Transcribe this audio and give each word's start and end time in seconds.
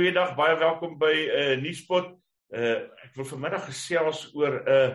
goeiedag, 0.00 0.30
baie 0.32 0.54
welkom 0.56 0.94
by 0.96 1.12
uh 1.12 1.56
Nuuspot. 1.60 2.14
Uh 2.56 2.88
ek 3.04 3.18
wil 3.18 3.26
vanmiddag 3.28 3.66
gesels 3.68 4.22
oor 4.32 4.54
uh 4.64 4.94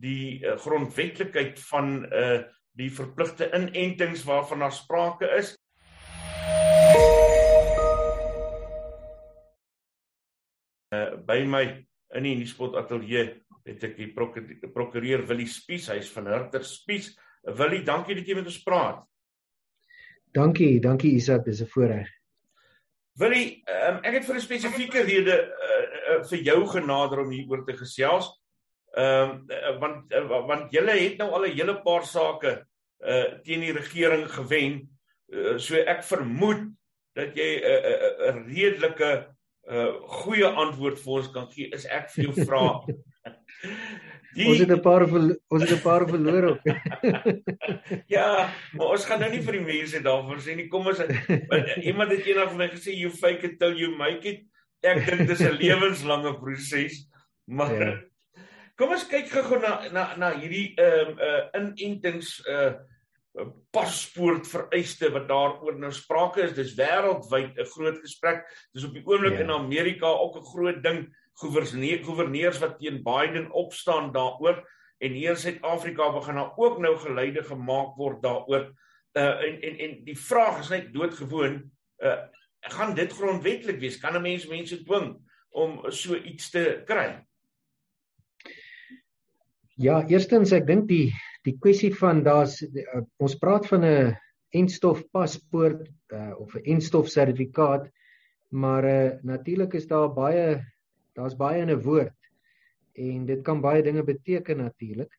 die 0.00 0.38
uh, 0.40 0.54
grondwetlikheid 0.62 1.60
van 1.68 1.90
uh 2.08 2.38
die 2.76 2.88
verpligte 2.88 3.50
inentings 3.52 4.24
waarvan 4.24 4.64
daar 4.64 4.72
sprake 4.72 5.28
is. 5.36 5.52
Uh 10.88 11.20
by 11.28 11.42
my 11.44 11.64
in 12.16 12.30
die 12.30 12.36
Nuuspot 12.40 12.80
ateljee 12.80 13.28
het 13.68 13.88
ek 13.90 14.00
die 14.00 14.08
prokureur 14.16 15.28
Willie 15.28 15.52
Spies, 15.52 15.92
hy's 15.92 16.08
van 16.16 16.32
Hurter 16.32 16.64
Spies. 16.64 17.12
Willie, 17.44 17.84
dankie 17.84 18.16
dat 18.16 18.24
jy 18.24 18.40
met 18.40 18.48
ons 18.48 18.62
praat. 18.64 19.04
Dankie, 20.32 20.78
dankie 20.80 21.18
Isak, 21.20 21.44
dis 21.44 21.60
'n 21.60 21.74
voorreg. 21.76 22.15
Willie, 23.16 23.62
um, 23.64 24.00
ek 24.04 24.18
het 24.18 24.26
vir 24.28 24.36
'n 24.36 24.44
spesifieke 24.44 25.02
rede 25.02 25.36
uh, 25.36 25.84
uh, 26.16 26.18
vir 26.28 26.42
jou 26.44 26.66
genader 26.68 27.22
om 27.24 27.30
hieroor 27.32 27.64
te 27.64 27.76
gesels. 27.76 28.28
Ehm 28.96 29.30
um, 29.30 29.46
uh, 29.50 29.78
want 29.80 30.12
uh, 30.12 30.42
want 30.48 30.72
julle 30.72 30.96
het 30.96 31.16
nou 31.18 31.30
al 31.32 31.46
'n 31.46 31.56
hele 31.56 31.80
paar 31.82 32.04
sake 32.04 32.66
uh 33.04 33.40
teen 33.44 33.60
die 33.60 33.72
regering 33.72 34.28
gewen. 34.28 34.88
Uh, 35.32 35.56
so 35.58 35.76
ek 35.76 36.04
vermoed 36.04 36.68
dat 37.14 37.36
jy 37.36 37.48
'n 37.56 37.64
uh, 37.64 37.90
uh, 37.92 38.12
uh, 38.28 38.46
redelike 38.46 39.10
uh 39.68 39.92
goeie 40.22 40.46
antwoord 40.46 41.00
vir 41.00 41.12
ons 41.12 41.30
kan 41.32 41.48
gee. 41.50 41.72
Is 41.72 41.86
ek 41.86 42.10
vir 42.10 42.24
jou 42.24 42.44
vra 42.44 42.84
Die... 44.36 44.46
Ons 44.50 44.60
het 44.60 44.72
'n 44.72 44.82
paar 44.84 45.04
ons 45.08 45.62
het 45.62 45.72
'n 45.72 45.82
paar 45.82 46.04
verloor 46.08 46.44
ook. 46.50 46.64
ja, 48.16 48.52
maar 48.72 48.92
ons 48.92 49.04
gaan 49.08 49.20
nou 49.20 49.30
nie 49.32 49.42
vir 49.42 49.56
die 49.56 49.64
mense 49.64 50.02
daarvoor 50.02 50.42
sê 50.44 50.56
nie. 50.56 50.68
Kom 50.68 50.86
ons 50.86 51.00
iemand 51.80 52.12
het 52.12 52.26
eendag 52.26 52.50
vir 52.52 52.58
my 52.58 52.68
gesê 52.68 52.92
you 52.92 53.10
fake 53.10 53.48
it 53.48 53.58
till 53.58 53.72
you 53.72 53.96
make 53.96 54.28
it. 54.28 54.44
Ek 54.84 55.06
dink 55.06 55.28
dis 55.28 55.40
'n 55.40 55.56
lewenslange 55.62 56.34
proses. 56.40 57.08
Maar 57.48 57.72
ja. 57.72 57.94
kom 58.76 58.92
ons 58.92 59.06
kyk 59.08 59.32
gou 59.32 59.60
na 59.60 59.88
na 59.92 60.04
na 60.16 60.34
hierdie 60.36 60.74
ehm 60.76 61.16
um, 61.16 61.18
uh 61.18 61.42
inentings 61.56 62.42
uh 62.44 62.74
paspoort 63.70 64.48
vereiste 64.48 65.10
wat 65.12 65.28
daaroor 65.28 65.78
nou 65.78 65.92
sprake 65.92 66.42
is. 66.44 66.52
Dis 66.56 66.76
wêreldwyd 66.76 67.56
'n 67.56 67.72
groot 67.72 67.98
gesprek. 68.04 68.44
Dis 68.72 68.84
op 68.84 68.92
die 68.92 69.04
oomblik 69.04 69.40
ja. 69.40 69.44
in 69.44 69.50
Amerika 69.50 70.06
ook 70.06 70.36
'n 70.36 70.50
groot 70.52 70.82
ding 70.82 71.08
gouverneurs 71.36 72.58
wat 72.58 72.78
teen 72.78 73.02
Biden 73.04 73.50
opstaan 73.52 74.12
daaroor 74.12 74.62
en 74.98 75.12
hier 75.12 75.34
in 75.34 75.36
Suid-Afrika 75.36 76.12
begin 76.12 76.34
daar 76.40 76.56
ook 76.56 76.78
nou 76.80 76.96
geleide 76.96 77.44
gemaak 77.44 77.96
word 77.96 78.22
daaroor. 78.22 78.72
Uh 79.16 79.44
en 79.44 79.60
en 79.60 79.78
en 79.78 79.94
die 80.04 80.18
vraag 80.18 80.60
is 80.60 80.72
net 80.72 80.92
doodgewoon, 80.94 81.62
uh 82.04 82.18
gaan 82.66 82.94
dit 82.94 83.12
grondwetlik 83.12 83.78
wees? 83.80 83.98
Kan 84.00 84.16
'n 84.16 84.22
mens 84.22 84.46
mense 84.46 84.82
dwing 84.84 85.16
om 85.50 85.80
so 85.90 86.16
iets 86.16 86.50
te 86.50 86.82
kry? 86.84 87.24
Ja, 89.76 90.02
eerstens 90.08 90.52
ek 90.52 90.66
dink 90.66 90.88
die 90.88 91.12
die 91.44 91.58
kwessie 91.60 91.92
van 91.94 92.22
daar's 92.24 92.62
uh, 92.62 93.02
ons 93.16 93.36
praat 93.38 93.66
van 93.66 93.84
'n 93.84 94.16
enstof 94.50 95.04
paspoort 95.12 95.86
uh, 96.12 96.32
of 96.40 96.54
'n 96.54 96.64
enstof 96.64 97.08
sertifikaat, 97.08 97.90
maar 98.50 98.84
uh, 98.84 99.12
natuurlik 99.22 99.74
is 99.74 99.86
daar 99.86 100.12
baie 100.12 100.64
Daar's 101.16 101.36
baie 101.36 101.62
in 101.62 101.70
'n 101.70 101.82
woord 101.82 102.16
en 102.96 103.26
dit 103.26 103.42
kan 103.44 103.60
baie 103.60 103.82
dinge 103.82 104.04
beteken 104.04 104.56
natuurlik. 104.56 105.12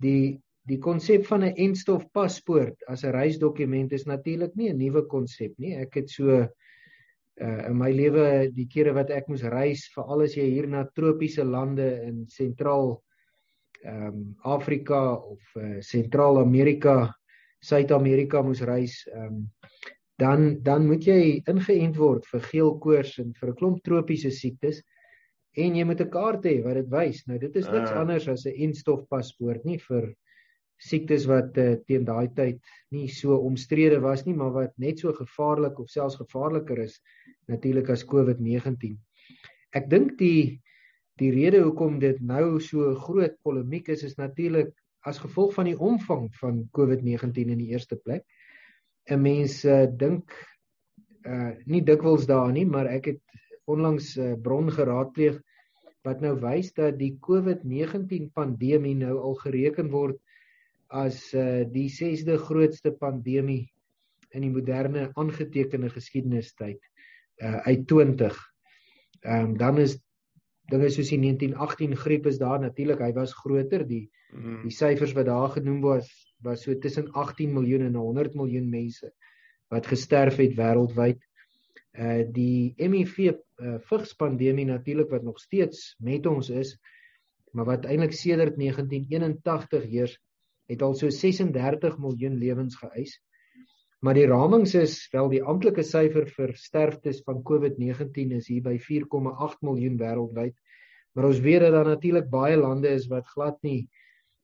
Die 0.00 0.40
die 0.68 0.78
konsep 0.78 1.26
van 1.26 1.44
'n 1.44 1.56
enstof 1.56 2.04
paspoort 2.12 2.82
as 2.88 3.04
'n 3.04 3.12
reisdokument 3.12 3.92
is 3.92 4.04
natuurlik 4.04 4.54
nie 4.54 4.70
'n 4.70 4.78
nuwe 4.78 5.06
konsep 5.06 5.52
nie. 5.58 5.74
Ek 5.76 5.94
het 5.94 6.10
so 6.10 6.48
uh 7.40 7.66
in 7.68 7.76
my 7.78 7.90
lewe 7.92 8.50
die 8.52 8.66
kere 8.66 8.92
wat 8.92 9.10
ek 9.10 9.28
moes 9.28 9.42
reis, 9.42 9.88
veral 9.94 10.22
as 10.22 10.36
jy 10.36 10.44
hier 10.44 10.66
na 10.68 10.84
tropiese 10.84 11.44
lande 11.44 12.02
in 12.04 12.26
sentraal 12.28 13.02
ehm 13.84 14.06
um, 14.06 14.36
Afrika 14.44 15.14
of 15.14 15.40
uh 15.56 15.80
Sentraal-Amerika, 15.80 17.14
Suid-Amerika 17.60 18.42
moes 18.42 18.60
reis, 18.60 19.06
ehm 19.08 19.26
um, 19.26 19.48
dan 20.18 20.62
dan 20.62 20.86
moet 20.86 21.04
jy 21.04 21.42
ingeënt 21.48 21.96
word 21.96 22.26
vir 22.26 22.40
geelkoors 22.40 23.18
en 23.18 23.32
vir 23.32 23.48
'n 23.50 23.56
klomp 23.56 23.82
tropiese 23.82 24.30
siektes 24.30 24.82
en 25.56 25.76
jy 25.76 25.84
moet 25.84 26.00
'n 26.00 26.10
kaart 26.10 26.44
hê 26.46 26.62
wat 26.62 26.74
dit 26.74 26.90
wys. 26.90 27.26
Nou 27.26 27.38
dit 27.38 27.56
is 27.56 27.68
niks 27.68 27.90
uh. 27.90 28.00
anders 28.00 28.28
as 28.28 28.46
'n 28.46 28.54
enstof 28.66 29.06
paspoort 29.08 29.64
nie 29.64 29.78
vir 29.78 30.14
siektes 30.80 31.26
wat 31.28 31.58
uh, 31.58 31.76
teen 31.86 32.04
daai 32.04 32.28
tyd 32.34 32.60
nie 32.90 33.08
so 33.08 33.36
omstrede 33.36 34.00
was 34.00 34.24
nie, 34.26 34.34
maar 34.34 34.52
wat 34.52 34.72
net 34.78 34.98
so 34.98 35.12
gevaarlik 35.12 35.78
of 35.78 35.90
selfs 35.90 36.16
gevaarliker 36.16 36.78
is 36.78 37.00
natuurlik 37.48 37.90
as 37.90 38.04
COVID-19. 38.04 38.96
Ek 39.72 39.90
dink 39.90 40.18
die 40.18 40.60
die 41.20 41.30
rede 41.30 41.60
hoekom 41.60 41.98
dit 42.00 42.20
nou 42.24 42.60
so 42.64 42.94
groot 42.94 43.34
polemiek 43.44 43.90
is 43.92 44.02
is 44.02 44.16
natuurlik 44.16 44.72
as 45.04 45.18
gevolg 45.20 45.52
van 45.54 45.68
die 45.68 45.76
omvang 45.76 46.30
van 46.40 46.62
COVID-19 46.76 47.52
in 47.52 47.60
die 47.60 47.72
eerste 47.74 47.96
plek. 47.96 48.24
'n 49.10 49.20
Mens 49.20 49.64
uh, 49.64 49.86
dink 49.86 50.32
uh 51.26 51.52
nie 51.66 51.82
dikwels 51.84 52.26
daarin 52.26 52.54
nie, 52.54 52.66
maar 52.66 52.86
ek 52.86 53.06
het 53.12 53.20
onlangs 53.74 54.16
'n 54.16 54.32
uh, 54.32 54.36
bron 54.42 54.70
geraadpleeg 54.70 55.40
wat 56.06 56.20
nou 56.24 56.34
wys 56.40 56.72
dat 56.72 56.98
die 56.98 57.16
COVID-19 57.20 58.30
pandemie 58.34 58.96
nou 58.96 59.18
al 59.18 59.34
gereken 59.44 59.90
word 59.90 60.18
as 60.88 61.34
uh, 61.34 61.64
die 61.70 61.88
6de 61.88 62.38
grootste 62.38 62.92
pandemie 62.92 63.68
in 64.30 64.46
die 64.46 64.52
moderne 64.52 65.10
aangetekende 65.18 65.90
geskiedenistyd 65.90 66.80
uh, 67.42 67.60
uit 67.66 67.86
20. 67.86 68.38
Ehm 69.20 69.50
um, 69.50 69.56
dan 69.58 69.78
is 69.78 69.98
dinge 70.70 70.90
soos 70.90 71.10
die 71.10 71.18
1918 71.18 71.96
griep 71.98 72.26
is 72.30 72.38
daar 72.38 72.60
natuurlik 72.62 73.02
hy 73.02 73.10
was 73.16 73.34
groter 73.34 73.84
die 73.86 74.04
mm. 74.32 74.62
die 74.64 74.74
syfers 74.74 75.14
wat 75.16 75.26
daar 75.26 75.50
genoem 75.56 75.80
was 75.84 76.10
was 76.46 76.62
so 76.64 76.76
tussen 76.78 77.10
18 77.12 77.52
miljoen 77.52 77.88
en 77.88 77.98
100 77.98 78.36
miljoen 78.38 78.68
mense 78.70 79.10
wat 79.74 79.86
gesterf 79.90 80.38
het 80.40 80.54
wêreldwyd 80.58 81.20
uh 81.98 82.22
die 82.32 82.74
HIV 82.78 83.18
uh 83.30 83.78
vigspandemie 83.90 84.66
natuurlik 84.66 85.10
wat 85.10 85.22
nog 85.22 85.40
steeds 85.40 85.96
met 85.98 86.26
ons 86.26 86.50
is 86.50 86.76
maar 87.52 87.66
wat 87.66 87.86
eintlik 87.86 88.12
sedert 88.14 88.56
1981 88.58 89.86
heers 89.90 90.18
het 90.70 90.82
al 90.86 90.94
so 90.94 91.10
36 91.10 91.98
miljoen 91.98 92.36
lewens 92.38 92.76
geëis. 92.78 93.16
Maar 94.00 94.14
die 94.16 94.26
ramings 94.30 94.74
is 94.78 94.94
wel 95.12 95.28
die 95.32 95.42
amptelike 95.42 95.82
syfer 95.84 96.28
vir 96.30 96.54
sterftes 96.56 97.20
van 97.26 97.42
COVID-19 97.44 98.36
is 98.38 98.48
hier 98.48 98.62
by 98.64 98.76
4,8 98.80 99.64
miljoen 99.66 99.98
wêreldwyd. 100.00 100.54
Maar 101.12 101.26
ons 101.32 101.42
weet 101.42 101.66
dat 101.66 101.74
daar 101.74 101.90
natuurlik 101.90 102.30
baie 102.30 102.56
lande 102.56 102.94
is 102.94 103.10
wat 103.10 103.28
glad 103.34 103.58
nie 103.66 103.90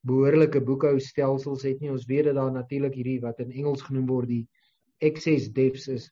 behoorlike 0.07 0.61
boekhoustelsels 0.67 1.65
het 1.67 1.81
nie. 1.81 1.95
Ons 1.95 2.09
weet 2.11 2.29
dat 2.29 2.37
daar 2.37 2.53
natuurlik 2.53 2.99
hierdie 2.99 3.21
wat 3.23 3.41
in 3.41 3.55
Engels 3.55 3.87
genoem 3.87 4.11
word 4.11 4.29
die 4.35 4.45
excess 4.99 5.49
deaths 5.55 5.87
is 5.93 6.11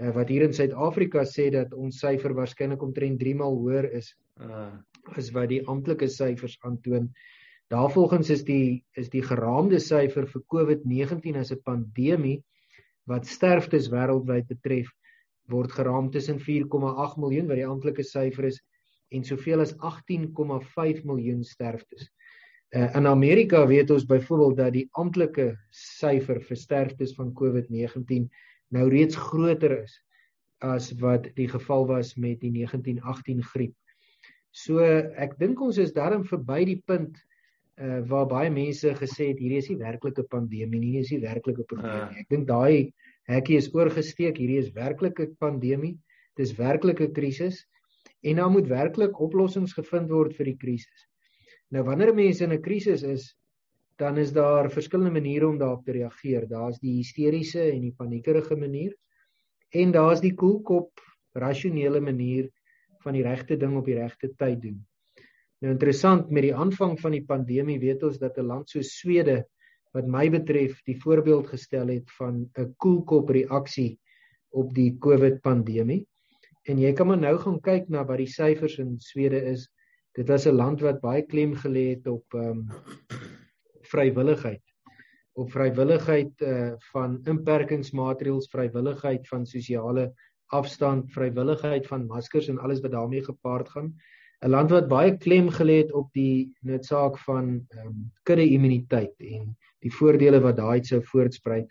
uh, 0.00 0.12
wat 0.16 0.30
hier 0.32 0.46
in 0.46 0.54
Suid-Afrika 0.56 1.24
sê 1.28 1.50
dat 1.54 1.74
ons 1.76 2.00
syfer 2.02 2.34
waarskynlik 2.36 2.82
omtrent 2.82 3.20
3 3.20 3.34
maal 3.40 3.58
hoër 3.60 3.90
is 4.00 4.14
uh. 4.40 4.72
as 5.16 5.30
wat 5.34 5.48
die 5.50 5.62
amptelike 5.68 6.08
syfers 6.12 6.58
aantoon. 6.66 7.08
Daarvolgens 7.72 8.30
is 8.30 8.42
die 8.44 8.82
is 8.98 9.08
die 9.12 9.22
geraamde 9.22 9.78
syfer 9.80 10.26
vir 10.28 10.42
COVID-19 10.54 11.38
as 11.40 11.52
'n 11.52 11.62
pandemie 11.64 12.42
wat 13.08 13.26
sterftes 13.26 13.88
wêreldwyd 13.90 14.48
betref 14.48 14.90
word 15.50 15.72
geraam 15.72 16.10
tussen 16.10 16.38
4,8 16.38 17.18
miljoen 17.18 17.48
wat 17.48 17.58
die 17.58 17.66
amptelike 17.66 18.04
syfer 18.06 18.50
is 18.50 18.60
en 19.10 19.24
soveel 19.24 19.60
as 19.60 19.74
18,5 19.74 21.04
miljoen 21.04 21.42
sterftes. 21.44 22.10
Uh, 22.70 22.86
in 22.94 23.06
Amerika 23.06 23.64
weet 23.66 23.90
ons 23.90 24.06
byvoorbeeld 24.06 24.56
dat 24.56 24.72
die 24.72 24.88
amptelike 24.92 25.56
syfer 25.74 26.38
vir 26.40 26.56
sterftes 26.56 27.16
van 27.16 27.32
COVID-19 27.34 28.28
nou 28.74 28.88
reeds 28.90 29.18
groter 29.18 29.80
is 29.82 29.96
as 30.60 30.90
wat 31.00 31.30
die 31.36 31.48
geval 31.48 31.86
was 31.88 32.14
met 32.16 32.40
die 32.42 32.52
1918 32.52 33.42
griep. 33.52 33.74
So 34.52 34.82
ek 34.82 35.38
dink 35.40 35.60
ons 35.62 35.78
is 35.78 35.94
darm 35.96 36.24
verby 36.26 36.64
die 36.68 36.80
punt 36.86 37.18
uh 37.80 38.02
waar 38.10 38.26
baie 38.28 38.50
mense 38.52 38.92
gesê 38.98 39.30
het 39.30 39.38
hierdie 39.40 39.60
is 39.62 39.70
nie 39.70 39.78
werklike 39.80 40.26
pandemie 40.28 40.78
nie, 40.78 40.90
hierdie 40.90 41.06
is 41.06 41.12
nie 41.14 41.22
werklike 41.22 41.64
probleem 41.64 42.10
nie. 42.10 42.24
Ek 42.24 42.28
dink 42.28 42.48
daai 42.48 42.92
hekkie 43.30 43.56
is 43.56 43.70
oorgesteek, 43.72 44.36
hierdie 44.36 44.58
is 44.60 44.72
werklike 44.76 45.30
pandemie. 45.40 45.96
Dis 46.36 46.52
werklike 46.58 47.08
krisis 47.16 47.64
en 48.20 48.36
daar 48.36 48.52
moet 48.52 48.68
werklik 48.68 49.16
oplossings 49.20 49.72
gevind 49.72 50.10
word 50.12 50.36
vir 50.36 50.50
die 50.52 50.58
krisis. 50.60 51.06
Nou 51.72 51.86
wanneer 51.86 52.12
mense 52.14 52.44
in 52.44 52.52
'n 52.52 52.62
krisis 52.62 53.02
is, 53.02 53.30
dan 54.00 54.16
is 54.16 54.32
daar 54.32 54.70
verskillende 54.72 55.12
maniere 55.12 55.48
om 55.48 55.58
daarop 55.58 55.84
te 55.84 55.92
reageer. 55.92 56.46
Daar's 56.48 56.78
die 56.80 56.96
hysteriese 56.96 57.66
en 57.68 57.82
die 57.84 57.94
paniekerige 57.96 58.56
manier 58.56 58.94
en 59.76 59.92
daar's 59.92 60.22
die 60.24 60.34
koelkop 60.34 61.02
rasionele 61.36 62.00
manier 62.00 62.48
van 63.04 63.14
die 63.14 63.22
regte 63.22 63.58
ding 63.60 63.76
op 63.76 63.86
die 63.86 63.98
regte 63.98 64.32
tyd 64.40 64.62
doen. 64.62 64.78
Nou 65.60 65.74
interessant 65.74 66.30
met 66.32 66.46
die 66.48 66.54
aanvang 66.56 66.96
van 67.00 67.12
die 67.12 67.24
pandemie 67.28 67.78
weet 67.82 68.02
ons 68.08 68.18
dat 68.18 68.38
'n 68.38 68.46
land 68.46 68.70
so 68.70 68.80
Swede 68.82 69.44
wat 69.92 70.06
my 70.06 70.30
betref 70.30 70.80
die 70.86 70.96
voorbeeld 71.02 71.46
gestel 71.52 71.88
het 71.88 72.10
van 72.18 72.48
'n 72.56 72.74
koelkop 72.76 73.28
reaksie 73.28 73.98
op 74.50 74.72
die 74.74 74.96
COVID 74.98 75.40
pandemie 75.42 76.06
en 76.64 76.78
jy 76.78 76.92
kan 76.92 77.06
maar 77.06 77.20
nou 77.20 77.36
gaan 77.38 77.60
kyk 77.60 77.88
na 77.88 78.04
wat 78.04 78.18
die 78.18 78.32
syfers 78.32 78.78
in 78.78 78.98
Swede 78.98 79.44
is. 79.44 79.68
Dit 80.14 80.28
was 80.28 80.46
'n 80.46 80.56
land 80.56 80.80
wat 80.80 81.00
baie 81.00 81.22
klem 81.22 81.54
gelê 81.54 81.90
het 81.96 82.06
op 82.06 82.24
ehm 82.34 82.50
um, 82.50 82.68
vrywilligheid. 83.90 84.62
Op 85.38 85.50
vrywilligheid 85.52 86.40
uh 86.40 86.72
van 86.92 87.20
inperkingsmaatreëls, 87.24 88.50
vrywilligheid 88.50 89.28
van 89.28 89.46
sosiale 89.46 90.10
afstand, 90.50 91.12
vrywilligheid 91.14 91.86
van 91.86 92.06
maskers 92.06 92.48
en 92.48 92.58
alles 92.58 92.80
wat 92.80 92.96
daarmee 92.96 93.24
gepaard 93.24 93.68
gaan. 93.68 93.94
'n 94.40 94.48
Land 94.48 94.70
wat 94.70 94.88
baie 94.88 95.16
klem 95.16 95.50
gelê 95.52 95.82
het 95.82 95.92
op 95.92 96.08
die 96.16 96.52
noodsaak 96.60 97.18
van 97.26 97.48
ehm 97.68 97.86
um, 97.86 97.96
kudde-immuniteit 98.24 99.14
en 99.18 99.50
die 99.84 99.92
voordele 99.92 100.40
wat 100.40 100.56
daai 100.56 100.84
sou 100.84 101.02
voortspruit. 101.04 101.68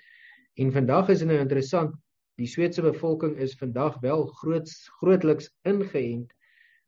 En 0.54 0.72
vandag 0.72 1.10
is 1.10 1.24
dit 1.24 1.28
nou 1.28 1.40
interessant, 1.40 1.96
die 2.38 2.48
Sweedse 2.48 2.82
bevolking 2.86 3.38
is 3.38 3.58
vandag 3.58 4.00
wel 4.04 4.26
groot 4.42 4.70
grootliks 5.00 5.50
ingeënt, 5.68 6.32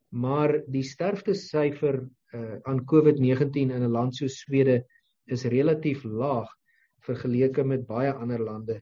maar 0.09 0.59
die 0.67 0.83
sterftesyfer 0.83 2.01
uh, 2.35 2.57
aan 2.63 2.85
COVID-19 2.85 3.73
in 3.73 3.83
'n 3.83 3.91
land 3.91 4.15
so 4.15 4.27
Swede 4.27 4.85
is 5.25 5.45
relatief 5.45 6.03
laag 6.03 6.49
vergeleke 7.05 7.63
met 7.63 7.87
baie 7.87 8.11
ander 8.13 8.41
lande. 8.43 8.81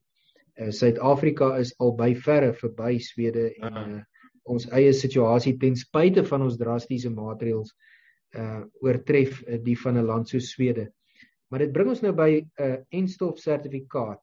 Uh, 0.59 0.69
Suid-Afrika 0.71 1.55
is 1.59 1.73
al 1.79 1.95
by 1.95 2.13
verre 2.15 2.53
verby 2.53 2.97
Swede 2.99 3.49
en 3.63 3.77
uh, 3.79 4.01
ons 4.49 4.65
eie 4.75 4.91
situasie 4.93 5.55
ten 5.61 5.75
spyte 5.77 6.25
van 6.25 6.43
ons 6.47 6.57
drastiese 6.57 7.11
maatreëls 7.13 7.73
uh 8.37 8.61
oortref 8.85 9.39
uh, 9.47 9.57
die 9.63 9.77
van 9.77 9.97
'n 9.97 10.05
land 10.05 10.29
so 10.29 10.39
Swede. 10.39 10.89
Maar 11.49 11.65
dit 11.65 11.71
bring 11.73 11.89
ons 11.89 12.01
nou 12.01 12.13
by 12.13 12.29
'n 12.41 12.49
uh, 12.61 12.77
enstof 12.89 13.39
sertifikaat. 13.39 14.21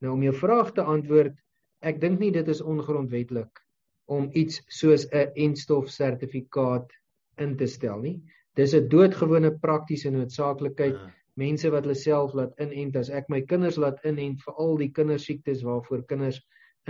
Nou 0.00 0.12
om 0.14 0.22
jou 0.22 0.34
vraag 0.34 0.72
te 0.72 0.82
antwoord, 0.82 1.36
ek 1.82 2.00
dink 2.00 2.18
nie 2.18 2.32
dit 2.32 2.48
is 2.48 2.62
ongrondwetlik 2.62 3.60
om 4.06 4.30
iets 4.32 4.62
soos 4.68 5.06
'n 5.12 5.32
enstof 5.34 5.88
sertifikaat 5.88 6.90
in 7.38 7.56
te 7.56 7.66
stel 7.66 8.00
nie. 8.00 8.22
Dis 8.56 8.74
'n 8.74 8.88
doodgewone 8.88 9.58
praktiese 9.58 10.10
noodsaaklikheid. 10.10 10.94
Ja. 10.94 11.12
Mense 11.36 11.70
wat 11.74 11.86
hulle 11.86 11.98
self 11.98 12.34
laat 12.38 12.60
inent 12.62 12.96
as 12.96 13.10
ek 13.10 13.30
my 13.32 13.40
kinders 13.52 13.78
laat 13.84 14.04
inent 14.06 14.42
vir 14.46 14.60
al 14.64 14.76
die 14.82 14.90
kindersiektes 14.98 15.64
waarvoor 15.66 16.04
kinders 16.10 16.40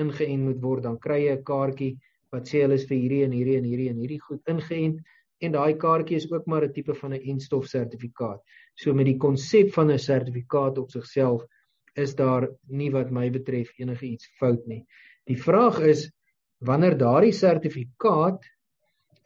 ingeënt 0.01 0.45
moet 0.45 0.61
word, 0.63 0.83
dan 0.85 0.99
kry 0.99 1.21
jy 1.25 1.37
'n 1.37 1.45
kaartjie 1.51 1.93
wat 2.33 2.51
sê 2.51 2.63
hulle 2.65 2.77
is 2.81 2.87
vir 2.91 2.99
hierdie 2.99 3.25
en 3.25 3.33
hierdie 3.33 3.59
en 3.61 3.69
hierdie 3.71 3.91
en 3.93 4.01
hierdie 4.03 4.21
goed 4.21 4.53
ingeënt 4.55 5.01
en 5.45 5.55
daai 5.57 5.75
kaartjie 5.85 6.17
is 6.21 6.29
ook 6.33 6.47
maar 6.47 6.65
'n 6.67 6.73
tipe 6.73 6.95
van 7.01 7.15
'n 7.15 7.27
enstof 7.33 7.67
sertifikaat. 7.67 8.41
So 8.77 8.95
met 8.95 9.07
die 9.07 9.19
konsep 9.27 9.73
van 9.73 9.91
'n 9.91 9.99
sertifikaat 9.99 10.79
op 10.79 10.91
sigself 10.91 11.45
is 11.97 12.15
daar 12.15 12.49
nie 12.69 12.91
wat 12.91 13.11
my 13.11 13.31
betref 13.31 13.73
enige 13.79 14.07
iets 14.07 14.27
fout 14.39 14.67
nie. 14.67 14.85
Die 15.27 15.39
vraag 15.39 15.81
is 15.81 16.11
wanneer 16.59 16.99
daardie 16.99 17.33
sertifikaat 17.33 18.45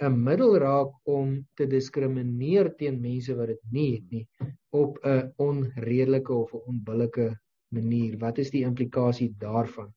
'n 0.01 0.15
middel 0.25 0.59
raak 0.59 0.91
om 1.05 1.35
te 1.55 1.67
diskrimineer 1.67 2.71
teen 2.79 3.01
mense 3.01 3.35
wat 3.35 3.49
dit 3.53 3.61
nie 3.73 3.91
het 3.95 4.11
nie 4.11 4.27
op 4.71 4.99
'n 5.05 5.33
onredelike 5.37 6.33
of 6.33 6.55
'n 6.55 6.63
onbillike 6.73 7.29
manier. 7.75 8.17
Wat 8.19 8.39
is 8.39 8.51
die 8.51 8.65
implikasie 8.65 9.35
daarvan? 9.39 9.93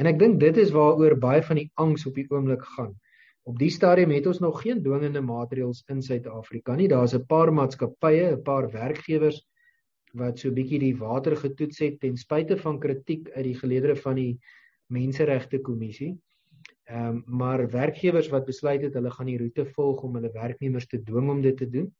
En 0.00 0.06
ek 0.06 0.18
dink 0.18 0.40
dit 0.40 0.56
is 0.56 0.70
waaroor 0.70 1.18
baie 1.18 1.42
van 1.42 1.56
die 1.56 1.70
angs 1.74 2.06
op 2.06 2.14
die 2.14 2.26
oomblik 2.30 2.64
gaan. 2.76 2.94
Op 3.44 3.58
die 3.58 3.70
stadium 3.70 4.10
het 4.10 4.26
ons 4.26 4.38
nog 4.38 4.62
geen 4.62 4.82
dwingende 4.82 5.20
maatreëls 5.20 5.84
in 5.90 6.02
Suid-Afrika 6.02 6.74
nie. 6.74 6.88
Daar's 6.88 7.14
'n 7.14 7.26
paar 7.26 7.52
maatskappye, 7.52 8.32
'n 8.32 8.42
paar 8.42 8.70
werkgewers 8.70 9.42
wat 10.14 10.38
so 10.38 10.50
bietjie 10.50 10.78
die 10.78 10.96
water 10.96 11.36
getoets 11.36 11.78
het 11.78 12.00
ten 12.00 12.16
spyte 12.16 12.56
van 12.56 12.78
kritiek 12.78 13.30
uit 13.30 13.44
die 13.44 13.58
geleedere 13.58 13.96
van 13.96 14.14
die 14.14 14.38
menseregte 14.86 15.60
kommissie. 15.60 16.16
Ehm 16.90 17.08
um, 17.08 17.24
maar 17.26 17.70
werkgewers 17.70 18.28
wat 18.28 18.44
besluit 18.44 18.82
het 18.82 18.94
hulle 18.94 19.10
gaan 19.10 19.26
die 19.30 19.38
roete 19.38 19.64
volg 19.66 20.02
om 20.02 20.14
hulle 20.18 20.32
werknemers 20.32 20.86
te 20.86 21.02
dwing 21.02 21.30
om 21.30 21.42
dit 21.42 21.56
te 21.56 21.68
doen. 21.70 21.92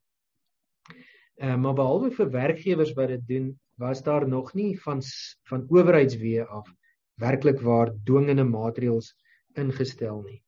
Ehm 1.37 1.53
um, 1.53 1.61
maar 1.61 1.75
behalwe 1.75 2.11
vir 2.11 2.31
werkgewers 2.31 2.93
wat 2.99 3.09
dit 3.09 3.27
doen, 3.29 3.53
was 3.79 4.03
daar 4.03 4.29
nog 4.29 4.55
nie 4.55 4.81
van 4.81 5.03
van 5.49 5.67
owerheidsweë 5.69 6.47
af 6.47 6.75
werklik 7.15 7.61
waar 7.61 7.95
dwingende 8.05 8.45
maatreëls 8.45 9.15
ingestel 9.55 10.23
nie. 10.23 10.43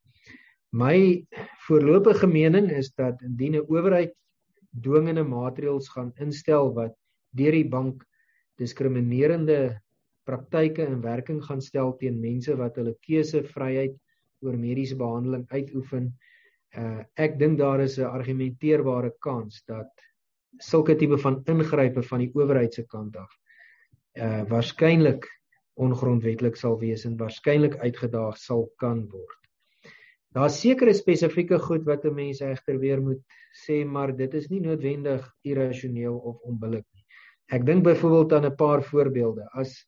My 0.75 1.25
voorlopige 1.67 2.27
mening 2.27 2.71
is 2.71 2.91
dat 2.93 3.21
indien 3.21 3.55
'n 3.55 3.67
owerheid 3.67 4.13
dwingende 4.81 5.23
maatreëls 5.23 5.89
gaan 5.89 6.11
instel 6.19 6.73
wat 6.73 6.95
deur 7.31 7.51
die 7.51 7.69
bank 7.69 8.03
diskriminerende 8.59 9.79
praktyke 10.23 10.85
in 10.87 11.01
werking 11.01 11.43
gaan 11.43 11.61
stel 11.61 11.95
teen 11.99 12.19
mense 12.19 12.55
wat 12.55 12.75
hulle 12.75 12.95
keusevryheid 13.07 13.95
oor 14.45 14.57
mediese 14.57 14.97
behandeling 14.99 15.45
uitoefen. 15.51 16.11
Uh 16.77 17.03
ek 17.25 17.39
dink 17.39 17.57
daar 17.59 17.83
is 17.83 17.97
'n 17.99 18.09
argumenteerbare 18.09 19.13
kans 19.19 19.63
dat 19.67 19.91
sulke 20.59 20.95
tipe 20.95 21.17
van 21.17 21.41
ingrype 21.45 22.03
van 22.03 22.19
die 22.19 22.31
owerheid 22.33 22.73
se 22.73 22.83
kant 22.83 23.17
af 23.17 23.31
uh 24.17 24.43
waarskynlik 24.49 25.27
ongrondwetlik 25.75 26.55
sal 26.55 26.79
wees 26.79 27.05
en 27.05 27.17
waarskynlik 27.17 27.75
uitgedaag 27.75 28.37
sal 28.37 28.69
kan 28.77 29.07
word. 29.11 29.41
Daar's 30.35 30.59
sekere 30.59 30.93
spesifieke 30.93 31.59
goed 31.59 31.85
wat 31.85 32.05
'n 32.05 32.15
mens 32.15 32.41
egter 32.41 32.79
weer 32.79 33.01
moet 33.01 33.23
sê, 33.65 33.85
maar 33.85 34.15
dit 34.15 34.33
is 34.33 34.49
nie 34.49 34.59
noodwendig 34.59 35.31
irrasioneel 35.43 36.15
of 36.15 36.39
onbillik 36.41 36.85
Ek 37.53 37.65
dink 37.65 37.83
byvoorbeeld 37.85 38.33
aan 38.33 38.45
'n 38.45 38.55
paar 38.55 38.83
voorbeelde. 38.83 39.49
As 39.53 39.85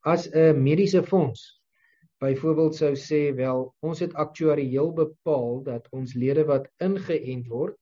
as 0.00 0.28
'n 0.28 0.62
mediese 0.62 1.02
fonds 1.02 1.61
byvoorbeeld 2.22 2.76
sou 2.78 2.92
sê, 2.98 3.22
wel, 3.34 3.64
ons 3.82 4.00
het 4.02 4.14
aktuarieel 4.14 4.92
bepaal 4.94 5.62
dat 5.66 5.88
ons 5.96 6.14
lede 6.14 6.44
wat 6.46 6.68
ingeënt 6.84 7.48
word 7.50 7.78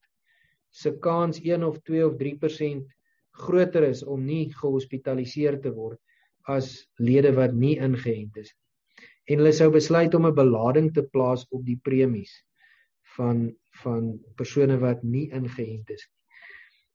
se 0.71 0.93
kans 1.03 1.41
1 1.43 1.63
of 1.67 1.81
2 1.87 2.05
of 2.07 2.15
3% 2.19 2.87
groter 3.45 3.83
is 3.87 4.03
om 4.03 4.23
nie 4.25 4.45
gehospitaliseer 4.55 5.59
te 5.61 5.73
word 5.75 5.99
as 6.49 6.87
lede 6.97 7.33
wat 7.37 7.53
nie 7.53 7.75
ingeënt 7.77 8.39
is 8.41 8.49
nie. 8.49 8.59
En 9.31 9.41
hulle 9.43 9.53
sou 9.53 9.69
besluit 9.71 10.15
om 10.17 10.25
'n 10.27 10.35
belading 10.35 10.89
te 10.93 11.03
plaas 11.03 11.45
op 11.51 11.65
die 11.65 11.79
premies 11.83 12.31
van 13.17 13.51
van 13.83 14.19
persone 14.35 14.77
wat 14.79 15.03
nie 15.03 15.29
ingeënt 15.31 15.89
is 15.89 16.03
nie. 16.07 16.17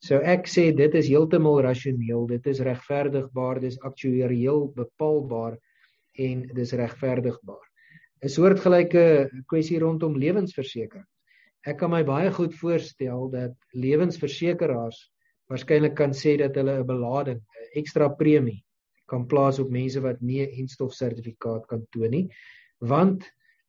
So 0.06 0.18
ek 0.20 0.46
sê 0.46 0.74
dit 0.76 0.94
is 0.94 1.08
heeltemal 1.08 1.62
rasioneel, 1.64 2.26
dit 2.26 2.46
is 2.46 2.60
regverdigbaar, 2.60 3.60
dis 3.60 3.78
aktuarieel 3.80 4.68
bepaalbaar 4.76 5.56
en 6.18 6.46
dis 6.54 6.72
regverdigbaar. 6.72 7.66
'n 8.24 8.32
Soortgelyke 8.32 9.04
kwessie 9.46 9.78
rondom 9.78 10.16
lewensversekering. 10.16 11.06
Ek 11.66 11.78
kan 11.78 11.90
my 11.90 12.02
baie 12.04 12.30
goed 12.32 12.54
voorstel 12.54 13.28
dat 13.30 13.54
lewensversekeraars 13.74 14.98
waarskynlik 15.50 15.94
kan 15.94 16.12
sê 16.14 16.36
dat 16.38 16.54
hulle 16.56 16.78
'n 16.80 16.86
belading, 16.86 17.40
'n 17.40 17.78
ekstra 17.80 18.08
premie 18.08 18.64
kan 19.06 19.26
plaas 19.26 19.58
op 19.58 19.70
mense 19.70 20.00
wat 20.00 20.20
nie 20.20 20.42
'n 20.42 20.54
enstofsertifikaat 20.62 21.66
kan 21.66 21.86
toon 21.90 22.10
nie, 22.10 22.28
want 22.80 23.24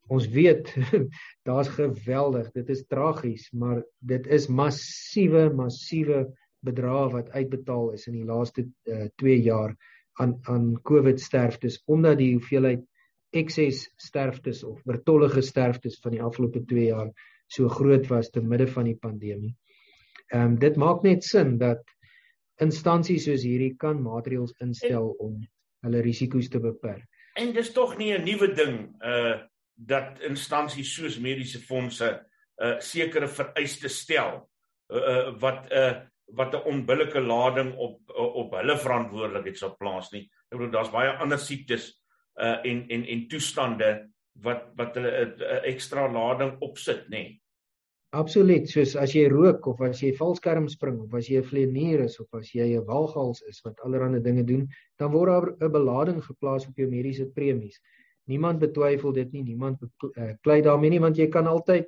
ons 0.07 0.27
weet 0.31 0.71
daar's 1.47 1.69
geweldig 1.75 2.51
dit 2.55 2.69
is 2.69 2.85
tragies 2.87 3.49
maar 3.51 3.81
dit 3.99 4.27
is 4.27 4.47
massiewe 4.47 5.47
massiewe 5.53 6.25
bedrae 6.65 7.09
wat 7.13 7.29
uitbetaal 7.35 7.91
is 7.95 8.07
in 8.07 8.17
die 8.19 8.27
laaste 8.27 8.65
2 8.87 8.95
uh, 8.95 9.33
eh, 9.33 9.43
jaar 9.45 9.75
aan 10.21 10.37
aan 10.43 10.69
COVID 10.81 11.21
sterftes 11.21 11.81
omdat 11.85 12.17
die 12.17 12.33
hoeveelheid 12.33 12.83
ekses 13.35 13.83
sterftes 13.95 14.63
of 14.63 14.81
oortollige 14.85 15.41
sterftes 15.41 15.99
van 16.03 16.15
die 16.15 16.23
afgelope 16.23 16.63
2 16.65 16.85
jaar 16.85 17.11
so 17.47 17.67
groot 17.69 18.07
was 18.07 18.29
te 18.29 18.41
midde 18.41 18.67
van 18.67 18.89
die 18.89 18.97
pandemie. 18.97 19.55
Ehm 20.33 20.53
um, 20.53 20.57
dit 20.59 20.75
maak 20.75 21.03
net 21.03 21.23
sin 21.23 21.57
dat 21.57 21.83
instansies 22.61 23.27
soos 23.27 23.43
hierdie 23.45 23.75
kan 23.79 24.01
maatreëls 24.01 24.55
instel 24.63 25.13
om 25.23 25.37
hulle 25.85 26.01
risiko's 26.01 26.49
te 26.49 26.59
beperk. 26.59 27.05
En 27.37 27.53
dis 27.53 27.71
tog 27.73 27.97
nie 27.97 28.13
'n 28.13 28.25
nuwe 28.25 28.53
ding 28.53 28.95
uh 29.03 29.37
dat 29.77 30.19
instansies 30.25 30.89
soos 30.93 31.19
mediese 31.21 31.59
fondse 31.59 32.07
uh, 32.57 32.79
sekere 32.79 33.27
vereistes 33.27 33.99
stel 34.01 34.49
uh, 34.89 34.97
uh, 34.97 35.39
wat 35.39 35.69
'n 35.69 35.77
uh, 35.77 36.01
wat 36.35 36.53
'n 36.53 36.67
onbillike 36.67 37.21
lading 37.21 37.75
op 37.75 37.99
op 38.15 38.51
hulle 38.51 38.77
verantwoordelikheid 38.77 39.57
sal 39.57 39.75
plaas 39.77 40.11
nie. 40.11 40.29
Ek 40.51 40.57
bedoel 40.57 40.71
daar's 40.71 40.91
baie 40.91 41.09
ander 41.09 41.39
siektes 41.39 41.93
uh 42.35 42.59
en 42.63 42.85
en 42.89 43.05
en 43.05 43.27
toestande 43.27 44.09
wat 44.43 44.71
wat 44.75 44.95
hulle 44.95 45.11
'n 45.25 45.41
uh, 45.41 45.61
ekstra 45.73 46.11
lading 46.11 46.57
opsit, 46.59 47.07
nê. 47.09 47.09
Nee. 47.09 47.41
Absoluut, 48.15 48.69
soos 48.69 48.95
as 48.95 49.11
jy 49.13 49.27
rook 49.27 49.65
of 49.67 49.81
as 49.81 49.99
jy 50.01 50.13
valskerm 50.15 50.69
spring 50.71 50.99
of 51.03 51.13
as 51.13 51.27
jy 51.27 51.41
'n 51.41 51.43
vleenier 51.43 52.03
is 52.05 52.19
of 52.19 52.33
as 52.33 52.53
jy 52.53 52.77
'n 52.77 52.85
walgals 52.85 53.41
is 53.49 53.59
wat 53.65 53.79
allerlei 53.83 54.21
dinge 54.21 54.43
doen, 54.43 54.67
dan 54.97 55.11
word 55.11 55.29
daar 55.29 55.67
'n 55.67 55.71
belading 55.71 56.23
geplaas 56.23 56.67
op 56.67 56.77
jou 56.77 56.87
mediese 56.87 57.25
premies. 57.25 57.81
Niemand 58.27 58.59
betwyfel 58.59 59.11
dit 59.13 59.31
nie, 59.31 59.43
niemand 59.43 59.81
uh, 59.81 60.33
klei 60.41 60.61
daarmee 60.61 60.89
nie 60.89 60.99
want 60.99 61.17
jy 61.17 61.27
kan 61.27 61.47
altyd 61.47 61.87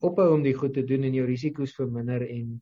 ophou 0.00 0.34
om 0.34 0.42
die 0.42 0.54
goed 0.54 0.74
te 0.74 0.84
doen 0.84 1.04
en 1.04 1.14
jou 1.14 1.26
risiko's 1.26 1.74
verminder 1.74 2.22
en 2.28 2.60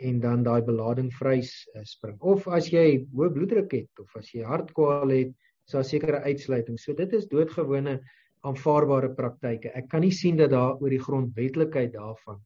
en 0.00 0.20
dan 0.20 0.42
daai 0.46 0.62
belading 0.64 1.10
vry 1.12 1.38
uh, 1.40 1.84
spring. 1.84 2.16
Of 2.20 2.48
as 2.48 2.70
jy 2.72 3.04
hoë 3.14 3.32
bloeddruk 3.34 3.72
het 3.76 4.02
of 4.02 4.16
as 4.16 4.30
jy 4.34 4.44
hartkwale 4.46 5.18
het, 5.18 5.34
is 5.66 5.76
daar 5.76 5.86
sekere 5.86 6.22
uitsluiting. 6.24 6.78
So 6.80 6.96
dit 6.96 7.12
is 7.16 7.28
doodgewone 7.30 8.00
aanvaarbare 8.48 9.12
praktyke. 9.16 9.72
Ek 9.76 9.90
kan 9.92 10.04
nie 10.04 10.14
sien 10.14 10.38
dat 10.40 10.54
daar 10.54 10.80
oor 10.80 10.92
die 10.92 11.02
grondwetlikheid 11.02 11.92
daarvan 11.94 12.40